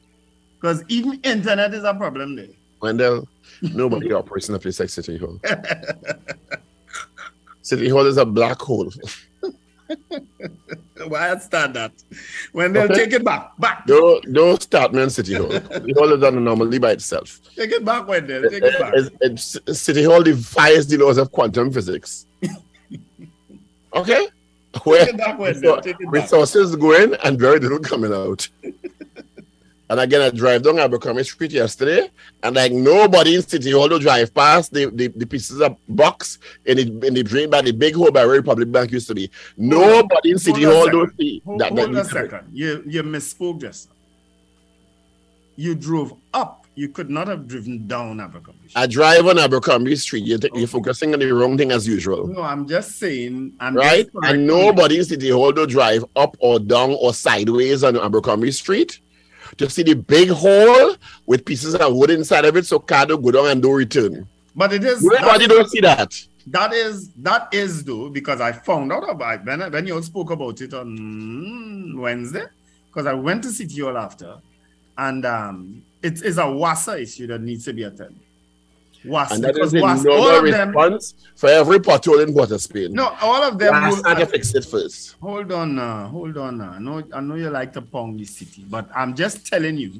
[0.60, 2.48] because even internet is a problem there.
[2.82, 3.26] Wendell,
[3.62, 5.40] nobody operates in a place like City Hall.
[7.62, 8.90] City Hall is a black hole.
[11.08, 11.92] Why I start that?
[12.52, 13.04] When they'll Okay.
[13.04, 15.50] take it back, back, Don't, don't start me on City Hall.
[15.50, 17.40] City Hall is an anomaly by itself.
[17.54, 18.92] take it back, Wendell, eh, eh, eh, take it back.
[19.20, 22.26] It's, it's, City Hall defies the laws of quantum physics.
[23.94, 24.28] Okay?
[24.84, 26.12] Where Take it back, Wendell, take it back.
[26.12, 28.48] resources going and very little coming out.
[29.88, 32.10] And again, I drive down Abercrombie Street yesterday,
[32.42, 36.38] and like nobody in City Hall to drive past the, the, the pieces of box
[36.64, 39.14] in the in the drain by the big hole by where Republic Bank used to
[39.14, 39.30] be.
[39.56, 41.68] Nobody in City Hold Hall don't see Hold, that.
[41.68, 42.48] hold that a needs to be- second.
[42.52, 43.90] You you misspoke just.
[45.56, 46.66] You drove up.
[46.74, 48.68] You could not have driven down Abercrombie.
[48.68, 48.82] Street.
[48.82, 50.24] I drive on Abercrombie Street.
[50.24, 52.26] You're, you're focusing on the wrong thing as usual.
[52.26, 53.54] no, I'm just saying.
[53.60, 54.04] I'm right?
[54.12, 58.50] just And nobody in City Hall to drive up or down or sideways on Abercrombie
[58.52, 59.00] Street
[59.56, 63.22] to see the big hole with pieces of wood inside of it so car don't
[63.22, 64.26] go down and don't return.
[64.54, 65.02] But it is.
[65.02, 66.14] Nobody that- don't see that.
[66.48, 70.30] That is that is though because I found out about when when you all spoke
[70.30, 72.44] about it on Wednesday
[72.86, 74.36] because I went to City Hall after,
[74.96, 78.20] and um, it is a WASA issue that needs to be attended.
[79.06, 80.68] WASA, And that because is a normal of them.
[80.68, 82.92] response for every pothole in Port of Spain.
[82.92, 83.72] No, all of them.
[83.72, 85.16] Last will- time to fix it first.
[85.20, 86.58] Hold on, now, hold on.
[86.58, 86.70] Now.
[86.72, 89.92] I know, I know you like to pound the city, but I'm just telling you.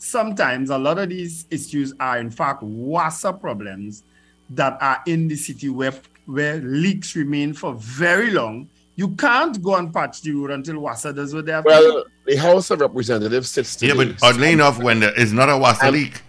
[0.00, 4.04] Sometimes a lot of these issues are in fact WASA problems
[4.50, 5.92] that are in the city where
[6.26, 8.68] where leaks remain for very long.
[8.94, 11.76] You can't go and patch the road until WASA does what they have to do.
[11.94, 15.52] Well, the House of Representatives sits Yeah, but oddly enough, when there is not a
[15.58, 16.22] WASA I'm- leak,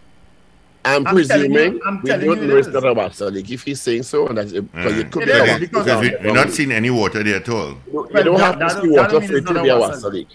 [0.86, 2.94] I'm, I'm telling you- presuming I'm we telling don't you know it it's not a
[2.94, 3.32] water.
[3.36, 4.68] If he's saying so, and that's mm.
[4.72, 7.22] because it could It be is, a because- because we, we're not seeing any water
[7.24, 7.70] there at all.
[7.92, 9.54] You don't Well, have that- to that see don't- water for mean it it's to
[9.54, 10.28] not be a a water water leak.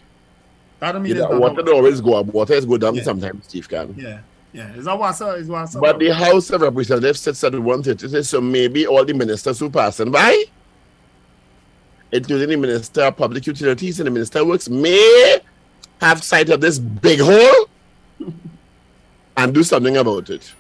[0.81, 2.27] That don't mean You it's know, not a water don't always go up.
[2.27, 3.03] Water is go down Yeah.
[3.05, 3.95] sometimes, Steve can.
[3.97, 4.19] Yeah,
[4.53, 4.71] yeah.
[4.77, 5.39] It's a WASA.
[5.39, 5.81] It's WASA.
[5.81, 10.11] But the House of Representatives sits at 130, so maybe all the ministers who passing
[10.11, 10.45] by,
[12.13, 15.39] including the Minister of Public Utilities and the Minister of Works, may
[16.01, 17.69] have sight of this big hole
[19.37, 20.53] and do something about it.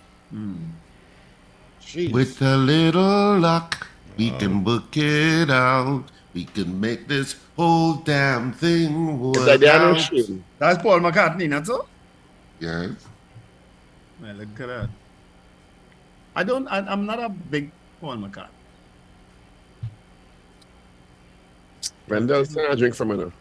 [1.81, 2.12] Jeez.
[2.12, 4.61] With a little luck, we can oh.
[4.61, 6.05] book it out.
[6.35, 10.11] We can make this whole damn thing work like they are out.
[10.59, 11.87] That's Paul McCartney, not so?
[12.59, 12.91] Yes.
[14.20, 14.89] Well, look at that.
[16.35, 16.66] I don't.
[16.66, 17.70] I, I'm not a big
[18.01, 18.49] Paul McCartney.
[22.09, 23.33] Randall, send a drink from her now.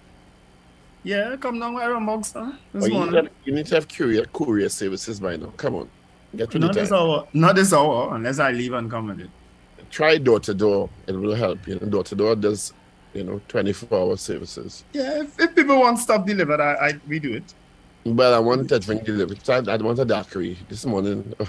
[1.03, 2.53] Yeah, come down with a mug, sir.
[2.73, 3.23] This Oh, you, need to morning.
[3.25, 5.51] have, you need to have courier, courier services by now.
[5.57, 5.89] Come on.
[6.35, 6.99] Get to the Not this time.
[6.99, 7.27] hour.
[7.33, 9.29] Not this hour, unless I leave and come with it.
[9.91, 10.89] Try door to door.
[11.07, 11.67] It will help.
[11.67, 12.73] You know, door to door does,
[13.13, 14.83] you know, 24 hour services.
[14.93, 17.53] Yeah, if, if people want stuff delivered, I, I we do it.
[18.05, 19.47] But I wanted that drink delivered.
[19.49, 21.33] I, I want a daiquiri this morning.
[21.39, 21.47] Ugh.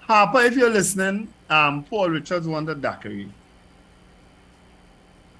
[0.00, 3.28] Harper, if you're listening, um, Paul Richards wanted daiquiri.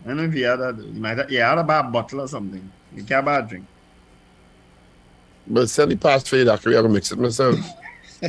[0.05, 2.29] I don't know if he had a, he might have, he had a bottle or
[2.29, 2.71] something.
[2.95, 3.67] You can't buy a drink.
[5.47, 6.77] But send the pass for the daiquiri.
[6.77, 7.59] I will mix it myself.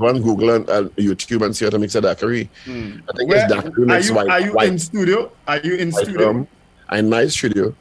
[0.00, 2.48] On Google and, and YouTube and see how to mix a daiquiri.
[2.64, 2.98] Hmm.
[3.08, 4.28] I think Where- it's daiquiri are you, white.
[4.30, 5.30] are you white, in studio?
[5.46, 6.46] Are you in studio?
[6.88, 7.74] I'm in my studio.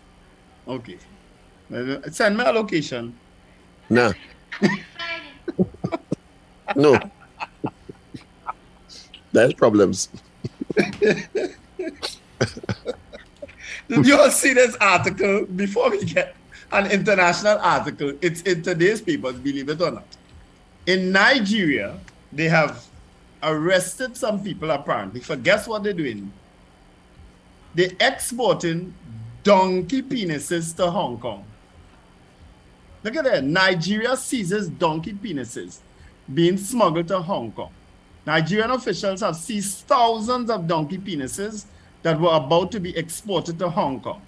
[0.67, 0.97] Okay.
[2.11, 3.15] Send me a location.
[3.89, 4.11] Nah.
[6.75, 6.99] no.
[9.31, 10.09] There's problems.
[13.87, 16.35] Did you all see this article before we get
[16.71, 18.13] an international article?
[18.21, 20.07] It's in today's papers, believe it or not.
[20.85, 21.97] In Nigeria,
[22.31, 22.85] they have
[23.43, 26.31] arrested some people apparently for guess what they're doing?
[27.73, 28.93] They're exporting
[29.43, 31.45] donkey penises to Hong Kong.
[33.03, 33.43] Look at that.
[33.43, 35.79] Nigeria seizes donkey penises
[36.31, 37.71] being smuggled to Hong Kong.
[38.25, 41.65] Nigerian officials have seized thousands of donkey penises
[42.03, 44.21] that were about to be exported to Hong Kong.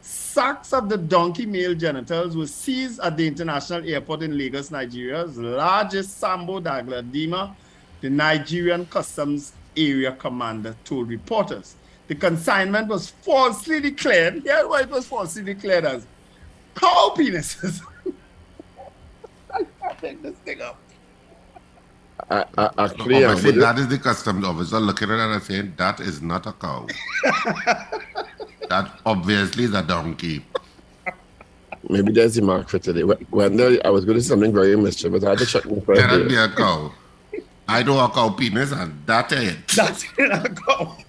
[0.00, 5.36] Sacks of the donkey male genitals were seized at the international airport in Lagos, Nigeria's
[5.36, 7.54] largest Sambo Dangaladima,
[8.00, 11.74] the Nigerian Customs Area Commander told reporters.
[12.06, 14.42] The consignment was falsely declared.
[14.44, 16.06] Here's why it was falsely declared as
[16.74, 17.82] cow penises.
[19.52, 19.66] I
[20.00, 20.80] take this thing up.
[22.30, 25.42] I, I, actually, um, Obviously, with that is the customs officer looking at it and
[25.42, 26.86] saying, that is not a cow.
[28.68, 30.44] that obviously is a donkey.
[31.88, 33.04] maybe there's the mark for today.
[33.04, 35.24] When- When there, I was going to say something very mischievous.
[35.24, 36.28] I had to check my first Cannot day.
[36.28, 36.92] be a cow.
[37.68, 39.68] I know a cow penis and that it.
[39.68, 40.96] That's it, I go.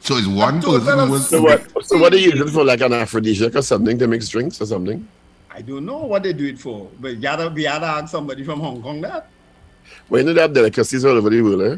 [0.00, 2.80] So it's one person who was So what, so what are you using for like
[2.80, 5.06] an aphrodisiac or something to mix drinks or something?
[5.54, 8.42] I don't know what they do it for, but you gotta, we gotta ask somebody
[8.44, 9.28] from Hong Kong that.
[10.08, 11.76] Well, you know they have delicacies all over the world, eh?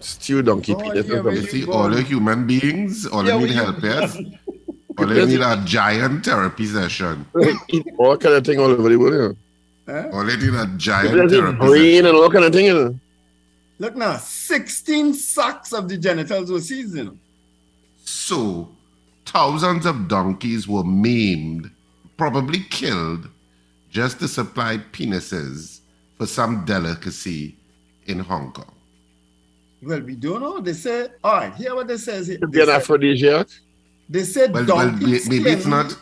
[0.00, 3.38] Stew donkey Oh, penis yeah, or You see, all the human beings, all Yeah, they
[3.44, 4.18] need we- help, yes?
[4.98, 7.24] All they need a giant therapy session.
[7.70, 9.38] Eat all kind of thing all over the world,
[9.88, 11.26] All they need a giant know.
[11.26, 13.00] There's therapy brain and all kind of thing, you know.
[13.78, 16.94] Look now, 16 sacks of the genitals were seized.
[16.94, 17.16] You know.
[18.04, 18.68] So
[19.24, 21.70] thousands of donkeys were maimed,
[22.22, 23.28] probably killed,
[23.90, 25.80] just to supply penises
[26.16, 27.56] for some delicacy
[28.06, 28.72] in Hong Kong.
[29.82, 30.60] Well, we don't know.
[30.60, 32.28] They say, all right, hear what they says.
[32.28, 32.38] here.
[32.38, 33.48] To They an say, aphrodisiac.
[34.08, 35.96] they said Well, well donkey may- maybe it's not.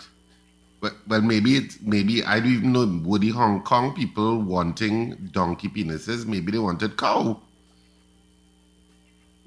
[0.82, 3.00] Well, well, maybe it, maybe I don't even know.
[3.02, 6.26] Were the Hong Kong people wanting donkey penises?
[6.26, 7.40] Maybe they wanted cow.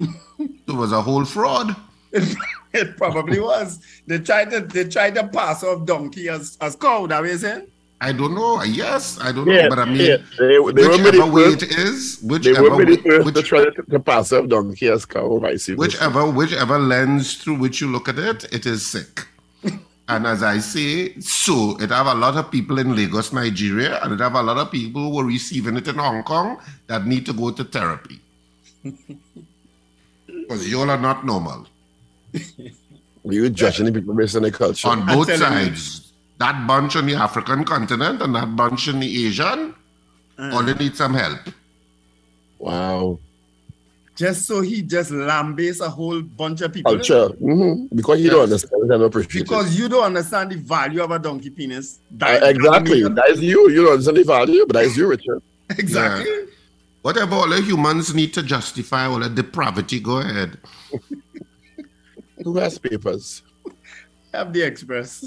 [0.00, 1.76] it was a whole fraud.
[2.74, 3.80] it probably was.
[4.06, 7.06] They tried to they tried to pass off donkey as as cow.
[7.06, 7.68] That what saying?
[8.00, 8.62] I don't know.
[8.62, 10.16] Yes, I don't Yeah, know, but I mean, yeah.
[10.38, 13.64] They, they whichever maybe way first, it is, they whichever were way, which, to try
[13.64, 15.76] to, to pass off donkey as cow, vice versa.
[15.76, 19.26] whichever whichever lens through which you look at it, it is sick.
[20.08, 24.12] and as I say, so it have a lot of people in Lagos, Nigeria, and
[24.12, 27.24] it have a lot of people who are receiving it in Hong Kong that need
[27.26, 28.20] to go to therapy.
[30.48, 31.66] Because you all are not normal
[33.24, 34.88] You judging the people based on their culture.
[34.88, 35.76] on both telling you.
[35.76, 36.12] sides.
[36.38, 39.74] That bunch on the African continent and that bunch on the Asian,
[40.38, 41.40] all they need some help.
[42.58, 43.18] wow.
[44.16, 46.92] Just so he just lambaste a whole bunch of people.
[46.92, 47.28] Culture.
[47.30, 49.44] hmm Because you don't understand it and appreciate it.
[49.48, 51.98] Because you don't understand the value of a donkey penis.
[52.20, 53.02] I- That- exactly.
[53.02, 53.68] That is you.
[53.70, 55.42] You don't understand the value, but that is you, Richard.
[55.78, 56.30] Exactly.
[57.02, 60.58] Whatever all the humans need to justify all the depravity, go ahead.
[62.44, 63.42] Who has papers?
[64.34, 65.24] Have the express.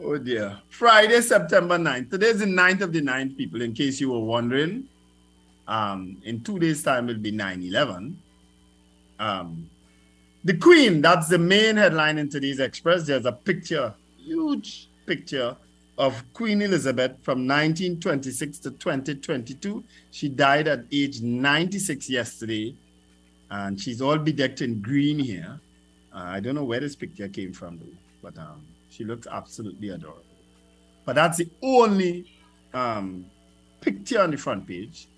[0.00, 0.58] Oh dear.
[0.68, 2.10] Friday, September 9th.
[2.10, 4.84] Today's the 9th of the 9th, people, in case you were wondering.
[5.66, 8.16] Um, in two days' time, it'll be 9 11.
[9.18, 9.68] Um,
[10.44, 13.06] the Queen, that's the main headline in today's Express.
[13.06, 15.56] There's a picture, huge picture
[15.98, 19.82] of Queen Elizabeth from 1926 to 2022.
[20.12, 22.76] She died at age 96 yesterday,
[23.50, 25.60] and she's all bedecked in green here.
[26.14, 29.90] Uh, I don't know where this picture came from, though, but um, she looks absolutely
[29.90, 30.22] adorable.
[31.04, 32.30] But that's the only
[32.74, 33.24] um,
[33.80, 35.08] picture on the front page.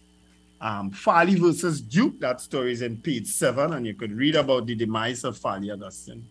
[0.61, 4.67] Um, Farley versus Duke, that story is in page seven, and you could read about
[4.67, 6.25] the demise of Farley Augustine.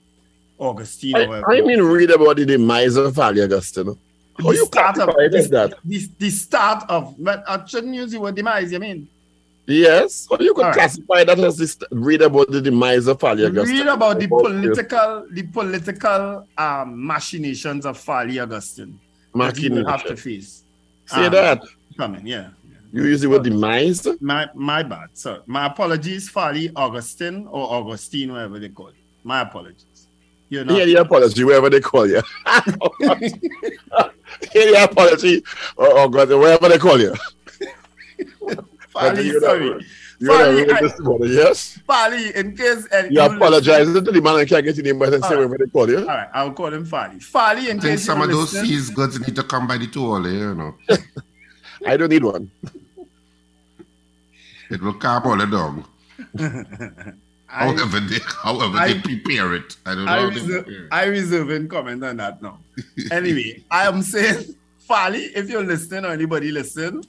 [0.57, 3.97] Augustine, I, I mean, read about the demise of Farley Augustine.
[4.39, 5.75] How the you start of as that?
[5.85, 9.07] The, the start of, but I shouldn't use the word demise, you mean?
[9.65, 10.27] Yes.
[10.29, 10.73] How you could All right.
[10.75, 13.77] classify that as this, read about the demise of Farley Augustine?
[13.77, 18.99] Read about the About political, the political um, machinations of Farley Augustine.
[19.35, 20.63] that you have to face.
[21.05, 21.61] Say Um, that.
[21.97, 22.49] Coming, yeah.
[22.91, 24.05] You use the word demise?
[24.21, 25.09] My my bad.
[25.13, 25.39] Sorry.
[25.47, 28.95] My apologies, Farley Augustine or Augustine, whatever they call it.
[29.23, 30.07] My apologies.
[30.49, 32.21] You're not Hear the apology, wherever they call you.
[34.51, 35.43] Hear the apology,
[35.77, 37.15] or, or God, wherever they call you.
[38.93, 39.85] Farley, You're not- sorry.
[40.19, 41.79] You're Farley, not I- this morning, yes?
[41.87, 44.99] Farley, in case uh, and You apologize to the man and can't get your name
[44.99, 45.49] right and say All right.
[45.49, 45.99] wherever they call you.
[45.99, 47.19] All right, I'll call him Farley.
[47.19, 49.77] Farley, in I case some you're of those listening- seas goods need to come by
[49.77, 50.75] the toll, eh, you know.
[51.85, 52.49] I don't need one.
[54.69, 55.83] It will calm all the dog.
[57.55, 59.75] I, However they, however I- they prepare it.
[59.85, 60.67] I don't know I, reserve.
[60.91, 62.57] I reserve in comment on that now.
[63.11, 67.03] anyway, I am saying, Farley, if you're listening or anybody listen,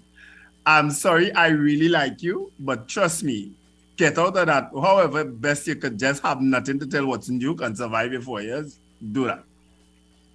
[0.66, 3.52] I'm sorry, I really like you, but trust me,
[3.96, 4.70] get out of that.
[4.72, 8.40] However, best you could just have nothing to tell Watson Duke and survive your four
[8.40, 8.78] years.
[9.12, 9.44] Do that.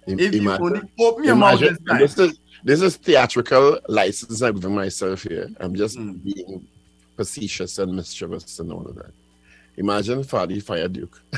[0.06, 1.98] If you Imagine- only open your mouth this time.
[1.98, 5.48] this is this is theatrical license I'm giving myself here.
[5.60, 6.22] I'm just Mm.
[6.22, 6.66] being
[7.16, 9.12] facetious and mischievous and all of that.
[9.76, 11.20] Imagine Fadi Fire Duke.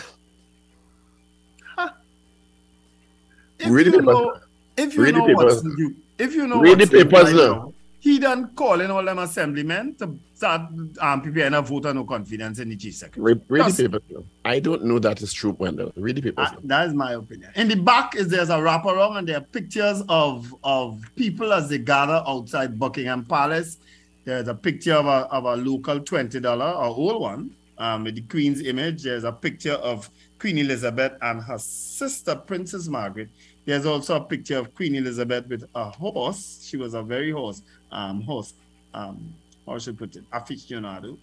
[3.58, 4.36] if the you know,
[4.76, 5.24] if you know.
[5.34, 7.72] Watson Duke, if you know Read the papers now.
[8.02, 10.62] He done calling all them assemblymen to start
[11.00, 13.40] um, preparing a vote of no confidence in the chief secretary.
[13.48, 14.24] Read, the papers.
[14.44, 15.92] I don't know that is true, Wendell.
[15.94, 16.48] Read the papers.
[16.48, 17.52] Uh, that is my opinion.
[17.54, 21.68] In the back is there's a wraparound and there are pictures of of people as
[21.68, 23.78] they gather outside Buckingham Palace.
[24.24, 28.16] There's a picture of a, of a local twenty dollar or old one um, with
[28.16, 29.04] the Queen's image.
[29.04, 33.28] There's a picture of Queen Elizabeth and her sister Princess Margaret.
[33.64, 36.66] There's also a picture of Queen Elizabeth with a horse.
[36.68, 38.54] She was a very horse um, horse.
[38.94, 39.32] Um,
[39.66, 40.30] how should I put it?
[40.30, 41.16] Aficionado.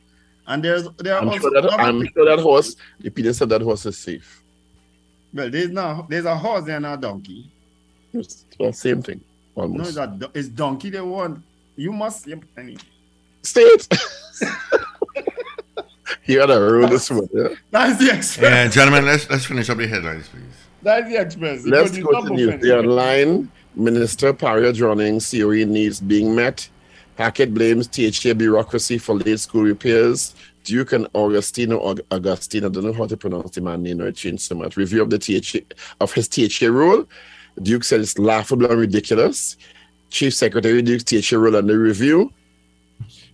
[0.48, 3.42] And there's there are I'm also sure that other I'm sure that horse, the penis
[3.42, 4.42] of that horse is safe.
[5.34, 7.52] well, there's no there's a horse and a donkey.
[8.14, 9.22] It's the same thing,
[9.56, 9.90] No, almost.
[9.90, 11.44] it's, a, it's donkey they want.
[11.76, 12.26] You must.
[12.26, 12.82] Yep, anyway.
[13.44, 13.88] Say it.
[16.26, 17.30] you gotta ruin this one.
[17.32, 17.50] Yeah?
[17.70, 18.40] That's the express.
[18.52, 20.59] Yeah, gentlemen, let's let's finish up the headlines, please.
[20.82, 21.64] That's the express.
[21.64, 22.62] The Let's go to news.
[22.62, 26.70] The online Minister Paria Dronning theory needs being met.
[27.18, 30.36] Hackett blames THA bureaucracy for late school repairs.
[30.64, 32.66] Duke and Augustino Aug- Augustine.
[32.66, 34.78] I don't know how to pronounce the man name or change so much.
[34.78, 35.60] Review of the THA
[36.00, 37.06] of his THA role.
[37.62, 39.58] Duke said it's laughable and ridiculous.
[40.10, 42.32] Chief Secretary Duke's THA role under review.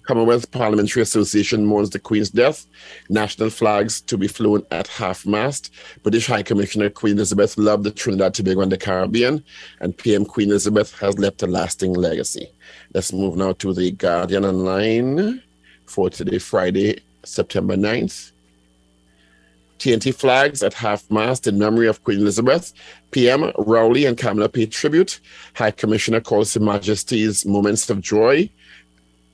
[0.06, 2.68] Commonwealth Parliamentary Association mourns the Queen's death.
[3.10, 5.74] National flags to be flown at half mast.
[6.04, 9.44] British High Commissioner Queen Elizabeth loved the Trinidad, Tobago, and the Caribbean.
[9.80, 12.48] And PM Queen Elizabeth has left a lasting legacy.
[12.94, 15.42] Let's move now to the Guardian Online
[15.86, 18.32] for today, Friday, September 9th.
[19.80, 22.74] TNT flags at half mast in memory of Queen Elizabeth.
[23.12, 25.20] PM Rowley and Kamla pay tribute.
[25.56, 28.50] High Commissioner calls Her Majesty's moments of joy.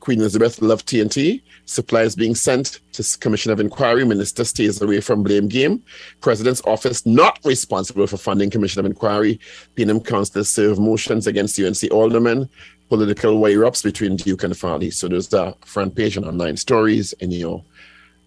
[0.01, 1.41] Queen Elizabeth loved TNT.
[1.65, 4.03] Supplies being sent to Commission of Inquiry.
[4.03, 5.81] Minister stays away from blame game.
[6.19, 9.39] President's office not responsible for funding Commission of Inquiry.
[9.75, 12.49] PNM councillors serve motions against UNC aldermen.
[12.89, 14.91] Political wire-ups between Duke and Farley.
[14.91, 17.63] So there's the front page and online stories in your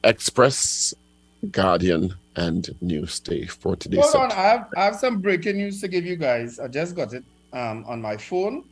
[0.04, 0.94] Express,
[1.50, 3.98] Guardian, and Newsday for today.
[4.00, 6.58] Hold on, I have, I have some breaking news to give you guys.
[6.58, 8.64] I just got it um, on my phone,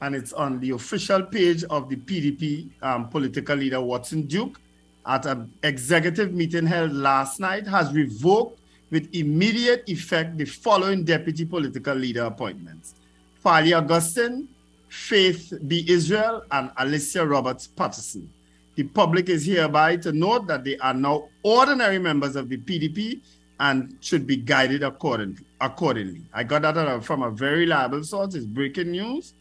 [0.00, 4.60] and it's on the official page of the PDP um, political leader Watson Duke
[5.06, 11.44] at an executive meeting held last night has revoked with immediate effect the following deputy
[11.44, 12.94] political leader appointments.
[13.40, 14.48] Farley Augustine,
[14.88, 15.84] Faith B.
[15.84, 18.30] Yisrael, and Alicia Roberts Patterson.
[18.76, 23.20] The public is hereby to note that they are now ordinary members of the PDP
[23.60, 25.44] and should be guided accordingly.
[25.60, 26.22] accordingly.
[26.32, 28.34] I got that from a very reliable source.
[28.34, 29.34] It's breaking news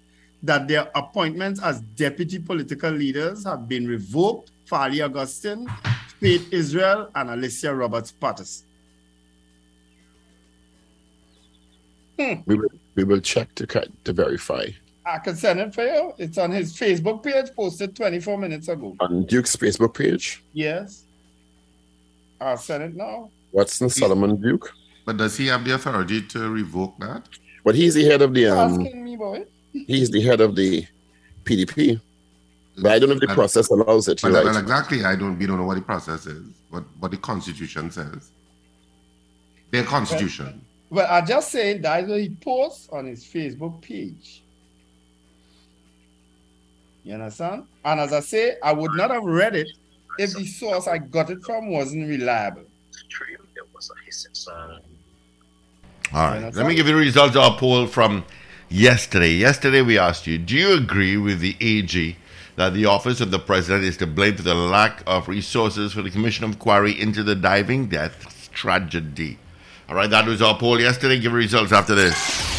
[0.44, 4.52] that their appointments as deputy political leaders have been revoked.
[4.66, 5.66] Farley Augustine,
[6.20, 8.68] Faith Yisrael, and Alicia Roberts Patterson.
[12.20, 12.34] Hmm.
[12.46, 14.66] We, will, we will check to, to verify.
[15.06, 16.14] I can send it for you.
[16.18, 18.96] It's on his Facebook page, posted 24 minutes ago.
[19.00, 20.44] On Duke's Facebook page?
[20.52, 21.06] Yes.
[22.42, 23.30] I'll send it now.
[23.54, 24.74] Watson Solomon Duke.
[25.06, 27.30] But does he have the authority to revoke that?
[27.64, 28.82] But he's the head of the um.
[28.82, 29.46] Asking me, boy.
[29.86, 30.86] He's the head of the
[31.44, 32.00] PDP.
[32.80, 34.22] But I don't know if the process allows it.
[34.22, 34.46] Well, right.
[34.46, 35.04] well, exactly.
[35.04, 35.38] I don't.
[35.38, 36.46] We don't know what the process is.
[36.72, 38.32] but what the Constitution says.
[39.72, 40.62] Their Constitution.
[40.90, 44.44] Well, well I just saying that's what he posts on his Facebook page.
[47.04, 47.64] You understand?
[47.86, 49.70] And as I say, I would not have read it
[50.20, 52.64] if the source I got it from wasn't reliable.
[56.14, 56.54] All right.
[56.54, 58.26] Let me give you the results of our poll from
[58.70, 59.32] yesterday.
[59.32, 62.16] Yesterday, we asked you Do you agree with the AG
[62.56, 66.02] that the office of the president is to blame for the lack of resources for
[66.02, 69.38] the Commission of Inquiry into the diving death tragedy?
[69.90, 71.20] All right, that was our poll yesterday.
[71.20, 72.57] Give results after this.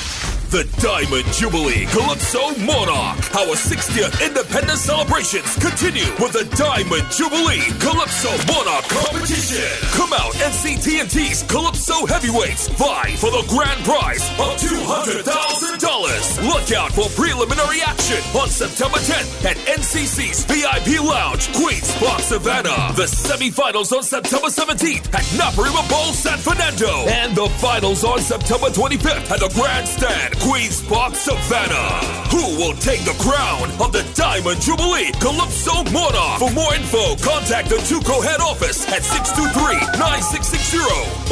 [0.49, 3.21] The Diamond Jubilee Calypso Monarch.
[3.37, 9.69] Our 60th independence celebrations continue with the Diamond Jubilee Calypso Monarch competition.
[9.93, 16.49] Come out and see TNT's Calypso heavyweights vie for the grand prize of $200,000.
[16.49, 22.97] Look out for preliminary action on September 10th at NCC's VIP Lounge, Queens Park, Savannah.
[22.97, 27.05] The semifinals on September 17th at Naparima Bowl, San Fernando.
[27.05, 32.01] And the finals on September 25th at the Grandstand, Queens Park, Savannah.
[32.31, 36.39] Who will take the crown of the Diamond Jubilee Calypso Monarch?
[36.39, 40.79] For more info, contact the TUCO head office at 623-9660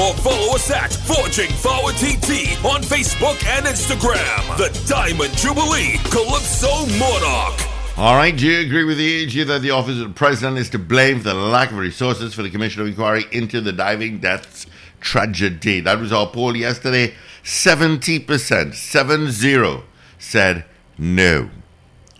[0.00, 4.57] or follow us at Forging Forward TT on Facebook and Instagram.
[4.57, 7.61] The Diamond Jubilee Calypso Monarch.
[7.98, 10.68] All right, do you agree with the AG that the office of the president is
[10.70, 14.18] to blame for the lack of resources for the Commission of Inquiry into the diving
[14.18, 14.66] deaths
[15.00, 15.80] tragedy?
[15.80, 17.14] That was our poll yesterday.
[17.47, 19.82] 70%, 7-0,
[20.18, 20.64] said
[20.99, 21.49] no.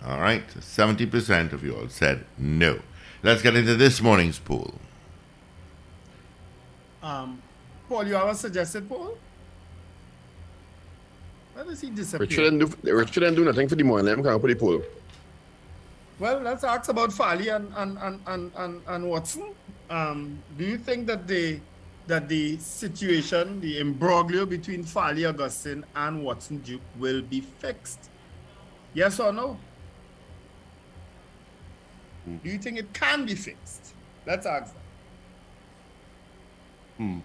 [0.05, 2.79] All right, 70% of you all said no.
[3.23, 4.73] Let's get into this morning's poll.
[7.03, 7.41] Um,
[7.89, 9.17] Paul, you have a suggested poll?
[11.55, 12.25] Where does he disappear?
[12.25, 14.13] Richard didn't do, Richard didn't do nothing for the morning.
[14.13, 14.81] I'm going to put the poll.
[16.19, 19.53] Well, let's ask about Farley and, and, and, and, and, and Watson.
[19.89, 21.59] Um, do you think that the
[22.07, 28.09] that the situation, the imbroglio between Farley Augustine and Watson Duke will be fixed?
[28.93, 29.57] Yes or no?
[32.43, 33.93] Do you think it can be fixed?
[34.25, 34.81] Let's ask that.
[36.97, 37.19] Hmm.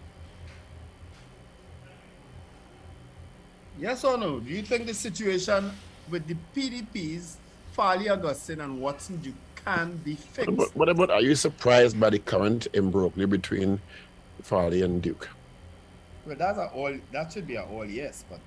[3.80, 4.38] Yes or no?
[4.38, 5.72] Do you think the situation
[6.08, 7.36] with the PDPs,
[7.72, 10.48] Farley Augustine and Watson Duke can be fixed?
[10.48, 13.80] What about, what about, are you surprised by the current imbroglio between
[14.42, 15.28] Farley and Duke?
[16.26, 16.94] Well, that's a all.
[17.12, 18.24] That should be a all yes.
[18.28, 18.40] But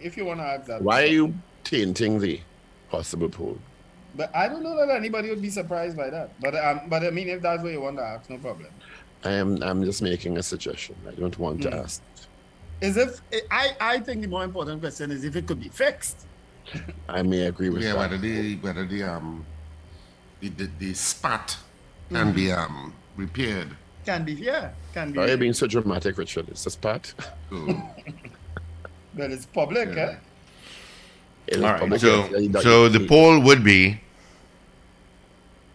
[0.00, 2.40] if you want to ask that, why are you tainting the
[2.90, 3.58] possible pool?
[4.14, 6.38] But I don't know that anybody would be surprised by that.
[6.40, 8.70] But um, but I mean, if that's what you want to ask, no problem.
[9.24, 10.96] I am I'm just making a suggestion.
[11.06, 11.84] I don't want to Mm.
[11.84, 12.02] ask.
[12.80, 16.26] Is if I I think the more important question is if it could be fixed.
[17.08, 17.88] I may agree with that.
[17.88, 18.10] Yeah, that.
[18.10, 19.44] whether the whether the um
[20.40, 21.56] the the, the spot
[22.10, 23.70] can be um repaired.
[24.08, 25.18] Can be yeah, can be.
[25.18, 26.48] Why are you being so dramatic, Richard?
[26.48, 27.12] It's a spot.
[27.50, 27.82] So,
[29.14, 30.02] But it's public, Yeah.
[30.02, 30.16] eh?
[31.48, 31.80] It is All right.
[31.80, 32.26] public So,
[32.62, 34.00] so the poll would be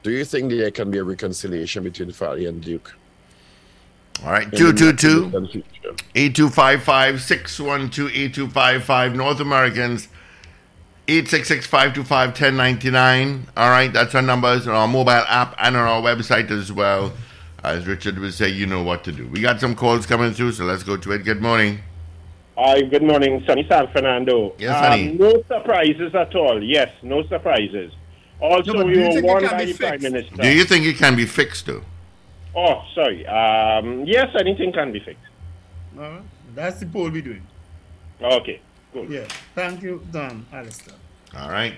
[0.01, 2.95] Do you think there can be a reconciliation between Farley and Duke?
[4.25, 4.45] all right.
[4.45, 5.23] in the Two two not too two.
[5.25, 5.95] distant future?
[6.15, 10.07] 8255 612 8255 North Americans
[11.07, 13.45] 866 525 1099.
[13.55, 17.13] All right, that's our numbers on our mobile app and on our website as well.
[17.63, 19.27] As Richard would say, you know what to do.
[19.29, 21.19] We got some calls coming through, so let's go to it.
[21.23, 21.79] Good morning.
[22.57, 24.53] Hi, good morning, Sonny San Fernando.
[24.59, 26.61] Yes, um, No surprises at all.
[26.61, 27.93] Yes, no surprises.
[28.41, 30.03] Also, No, we do you were think it warned can by be the Prime fixed?
[30.11, 30.35] Minister.
[30.41, 31.83] Do you think it can be fixed, though?
[32.55, 33.25] Oh, sorry.
[33.25, 35.23] Um, yes, anything can be fixed.
[35.97, 36.21] All right.
[36.53, 37.47] That's the poll we're doing.
[38.21, 38.59] Okay,
[38.91, 39.09] good.
[39.09, 39.25] Yeah.
[39.55, 40.95] Thank you, Don Alistair.
[41.35, 41.73] All right.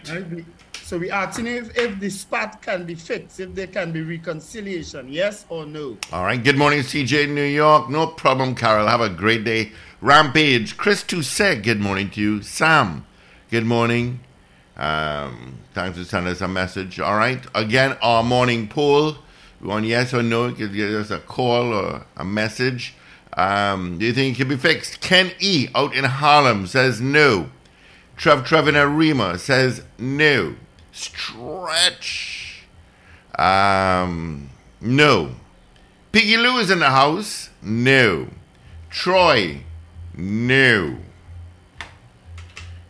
[0.85, 5.09] So we asking if, if the spat can be fixed, if there can be reconciliation,
[5.09, 5.97] yes or no?
[6.13, 6.41] All right.
[6.41, 7.89] Good morning, CJ New York.
[7.89, 8.85] No problem, Carol.
[8.85, 9.71] Have a great day.
[9.99, 10.77] Rampage.
[10.77, 12.43] Chris Toussaint, good morning to you.
[12.43, 13.03] Sam,
[13.49, 14.19] good morning.
[14.77, 16.99] Um, thanks for sending us a message.
[16.99, 17.43] All right.
[17.55, 19.15] Again, our morning poll.
[19.61, 20.49] We want yes or no.
[20.49, 22.93] You can give us a call or a message.
[23.33, 25.01] Um, do you think it can be fixed?
[25.01, 25.67] Ken E.
[25.73, 27.49] out in Harlem says no.
[28.17, 30.55] Trev Trev in Arima says no.
[30.95, 32.63] Stretch.
[33.37, 35.35] Um, no.
[36.13, 37.49] Piggy Lou is in the house?
[37.61, 38.29] No.
[38.89, 39.59] Troy?
[40.15, 40.95] No.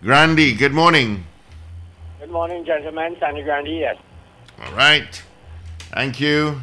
[0.04, 1.26] Grandy, good morning.
[2.20, 3.18] Good morning, gentlemen.
[3.20, 3.98] Sandy Grande, yes.
[4.64, 5.24] All right.
[5.92, 6.62] Thank you.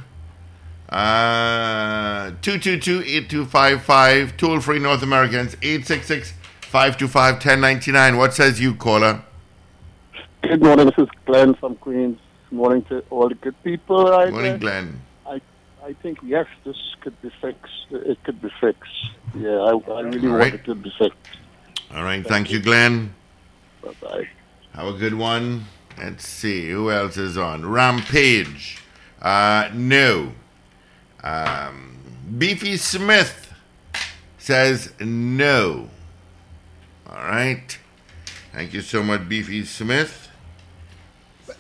[0.89, 8.17] Uh, 222-8255, toll free North Americans, 866-525-1099.
[8.17, 9.25] What says you, caller?
[10.43, 12.19] Good morning, this is Glenn from Queens.
[12.51, 14.59] Morning to all the good people right Morning, there.
[14.59, 15.01] Glenn.
[15.25, 15.41] I,
[15.85, 17.87] I think, yes, this could be fixed.
[17.91, 18.91] It could be fixed.
[19.35, 20.55] Yeah, I, I really All want right.
[20.55, 21.17] it to be fixed.
[21.95, 22.27] All right.
[22.27, 23.15] Thank you, Glenn.
[23.83, 24.29] Bye-bye.
[24.75, 25.67] Have a good one.
[25.97, 27.65] Let's see who else is on.
[27.65, 28.79] Rampage.
[29.23, 30.33] Uh, no.
[31.23, 31.99] Um,
[32.37, 33.55] Beefy Smith
[34.39, 35.89] says no.
[37.09, 37.79] All right.
[38.53, 40.22] Thank you so much, Beefy Smith.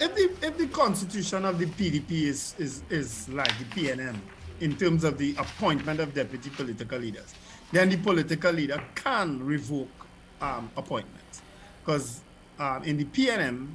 [0.03, 4.17] If the if the constitution of the PDP is is, is like the PNM
[4.59, 7.33] in terms of the appointment of deputy political leaders,
[7.71, 9.89] then the political leader can revoke
[10.41, 11.43] um, appointments.
[11.85, 12.21] Because
[12.59, 13.69] um, in the PNM,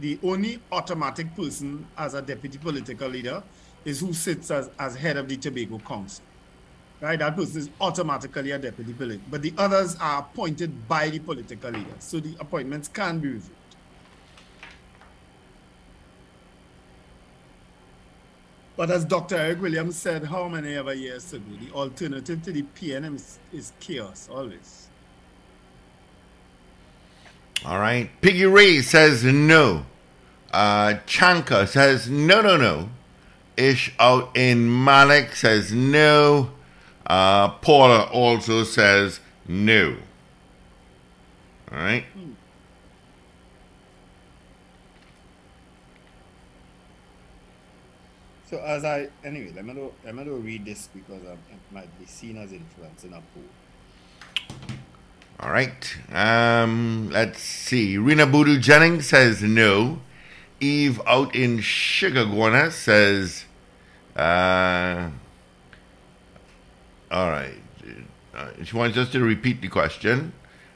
[0.00, 3.40] the only automatic person as a deputy political leader
[3.84, 6.24] is who sits as, as head of the Tobago Council.
[7.00, 11.20] Right, that person is automatically a deputy political, but the others are appointed by the
[11.20, 11.94] political leader.
[12.00, 13.57] So the appointments can be revoked.
[18.78, 19.34] But as Dr.
[19.34, 23.72] Eric Williams said how many ever years ago, the alternative to the PNM is, is
[23.80, 24.86] chaos always.
[27.64, 28.08] All right.
[28.20, 29.84] Piggy Ray says no.
[30.52, 32.90] Uh, Chanka says no, no, no.
[33.56, 36.52] Ish out in Malik says no.
[37.04, 39.18] Uh, Paula also says
[39.48, 39.96] no.
[41.72, 42.04] All right.
[48.48, 51.58] So as I anyway, let me know, let me know read this because um, it
[51.70, 54.58] might be seen as influencing a poll.
[55.40, 55.96] All right.
[56.10, 57.98] Um, let's see.
[57.98, 60.00] Rena Boodoo Jennings says no.
[60.60, 63.44] Eve out in Sugargona says,
[64.16, 65.10] uh,
[67.10, 67.54] all right.
[68.34, 70.32] Uh, she wants us to repeat the question.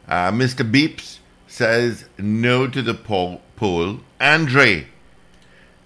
[0.07, 0.71] Uh, Mr.
[0.71, 1.19] Beeps
[1.49, 3.41] says no to the poll.
[3.57, 4.01] poll.
[4.21, 4.87] Andre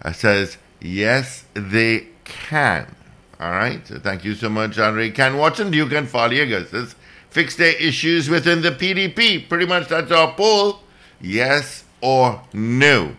[0.03, 2.95] uh, says yes, they can.
[3.39, 3.87] All right.
[3.87, 5.11] So thank you so much, Andre.
[5.11, 6.95] Can Watson, Duke, and Farley says
[7.29, 9.49] fix their issues within the PDP.
[9.49, 10.81] Pretty much that's our poll.
[11.21, 13.17] Yes or no.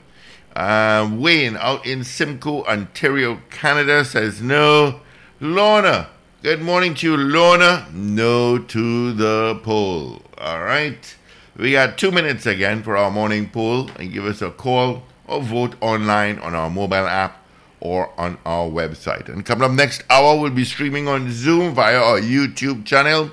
[0.55, 5.01] Uh, Wayne out in Simcoe, Ontario, Canada says no.
[5.39, 6.09] Lorna,
[6.41, 7.87] good morning to you, Lorna.
[7.93, 10.23] No to the poll.
[10.39, 11.15] All right.
[11.55, 13.91] We got two minutes again for our morning poll.
[13.99, 17.36] And give us a call or vote online on our mobile app
[17.79, 19.29] or on our website.
[19.29, 23.31] And coming up next hour, we'll be streaming on Zoom via our YouTube channel.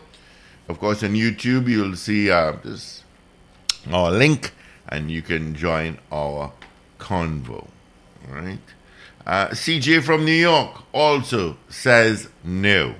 [0.69, 3.05] Of course, on YouTube, you'll see uh, this
[3.91, 4.53] our link,
[4.89, 6.53] and you can join our
[6.99, 7.69] convo.
[8.29, 8.59] All right.
[9.27, 12.95] Uh, CJ from New York also says no.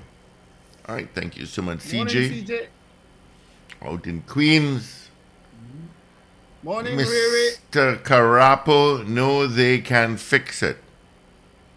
[0.87, 1.09] All right.
[1.13, 2.45] Thank you so much, Morning, CJ.
[2.45, 2.67] CJ.
[3.81, 5.09] Out in Queens.
[6.63, 7.57] Morning, Riri.
[7.71, 8.01] Mr.
[8.01, 10.77] Carapo, no, they can fix it.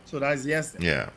[0.08, 0.70] So that's yes.
[0.70, 0.82] then.
[0.82, 1.10] Yeah.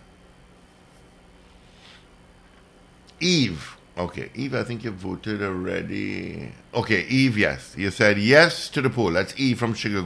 [3.22, 3.78] Eve.
[3.98, 6.52] Okay, Eve, I think you voted already.
[6.74, 7.74] Okay, Eve, yes.
[7.78, 9.12] You said yes to the poll.
[9.12, 10.02] That's Eve from Sugar.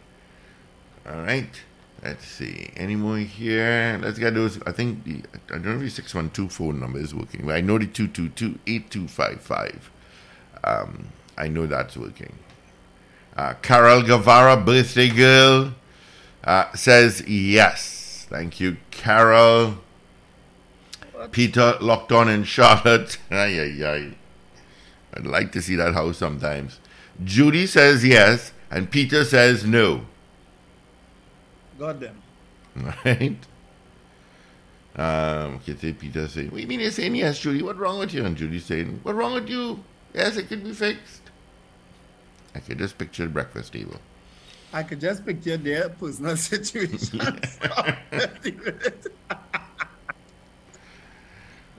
[1.10, 1.62] All right.
[2.04, 2.70] Let's see.
[2.76, 3.97] Any more here?
[4.01, 4.62] Let's get those.
[4.64, 7.45] I think the I don't know if the 612 phone number is working.
[7.45, 9.80] But I know the 222-8255.
[10.66, 12.34] Um, I know that's working.
[13.36, 15.74] Uh, Carol Guevara, birthday girl,
[16.43, 18.28] uh, says yes.
[18.30, 19.78] Thank you, Carol.
[21.32, 23.18] Peter locked on in Charlotte.
[23.32, 24.12] Ay, ay, ay.
[25.14, 26.80] I'd like to see that house sometimes.
[27.24, 30.06] Judy says yes, and Peter says no.
[31.80, 32.22] Got them.
[32.76, 33.38] Right?
[34.96, 37.64] Um, Peter saying, What do you mean you're saying yes, Judy?
[37.64, 38.26] What's wrong with you?
[38.26, 39.84] And Judy saying, What's wrong with you?
[40.14, 41.22] Yes, it could be fixed.
[42.56, 43.98] I could just picture the breakfast table.
[44.72, 47.22] I could just picture their personal situation.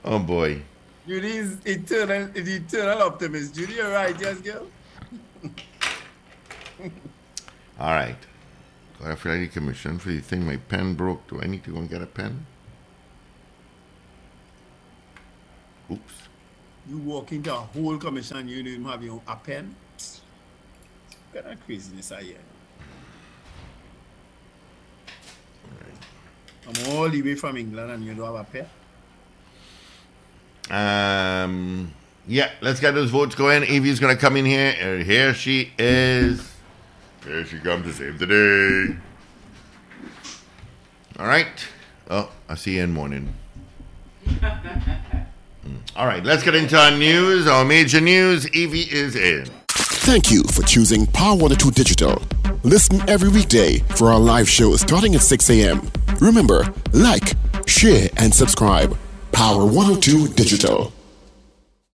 [0.07, 0.61] Oh boy.
[1.07, 3.55] Judy's eternal, eternal optimist.
[3.55, 4.67] Judy, you're right, yes, girl.
[7.79, 8.15] All right.
[8.99, 10.45] Got a Friday commission for the thing.
[10.45, 11.27] My pen broke.
[11.27, 12.45] Do I need to go and get a pen?
[15.91, 16.13] Oops.
[16.89, 19.75] You walk into a whole commission, you don't even have your a pen.
[21.31, 22.37] What kind of craziness I hear.
[26.67, 28.67] I'm all the way from England and you don't have a pen.
[30.69, 31.93] Um,
[32.27, 33.63] yeah, let's get those votes going.
[33.63, 34.75] Evie's going to come in here.
[34.79, 36.54] And here she is.
[37.25, 38.95] Here she comes to save the day.
[41.19, 41.47] All right.
[42.09, 43.33] Oh, I'll see you in morning.
[44.27, 45.79] Mm.
[45.95, 48.47] All right, let's get into our news, our major news.
[48.53, 49.45] Evie is in.
[49.69, 52.21] Thank you for choosing Power 102 Digital.
[52.63, 55.89] Listen every weekday for our live show starting at 6 a.m.
[56.21, 57.33] Remember, like,
[57.65, 58.95] share, and subscribe.
[59.31, 60.93] Power 102 Digital.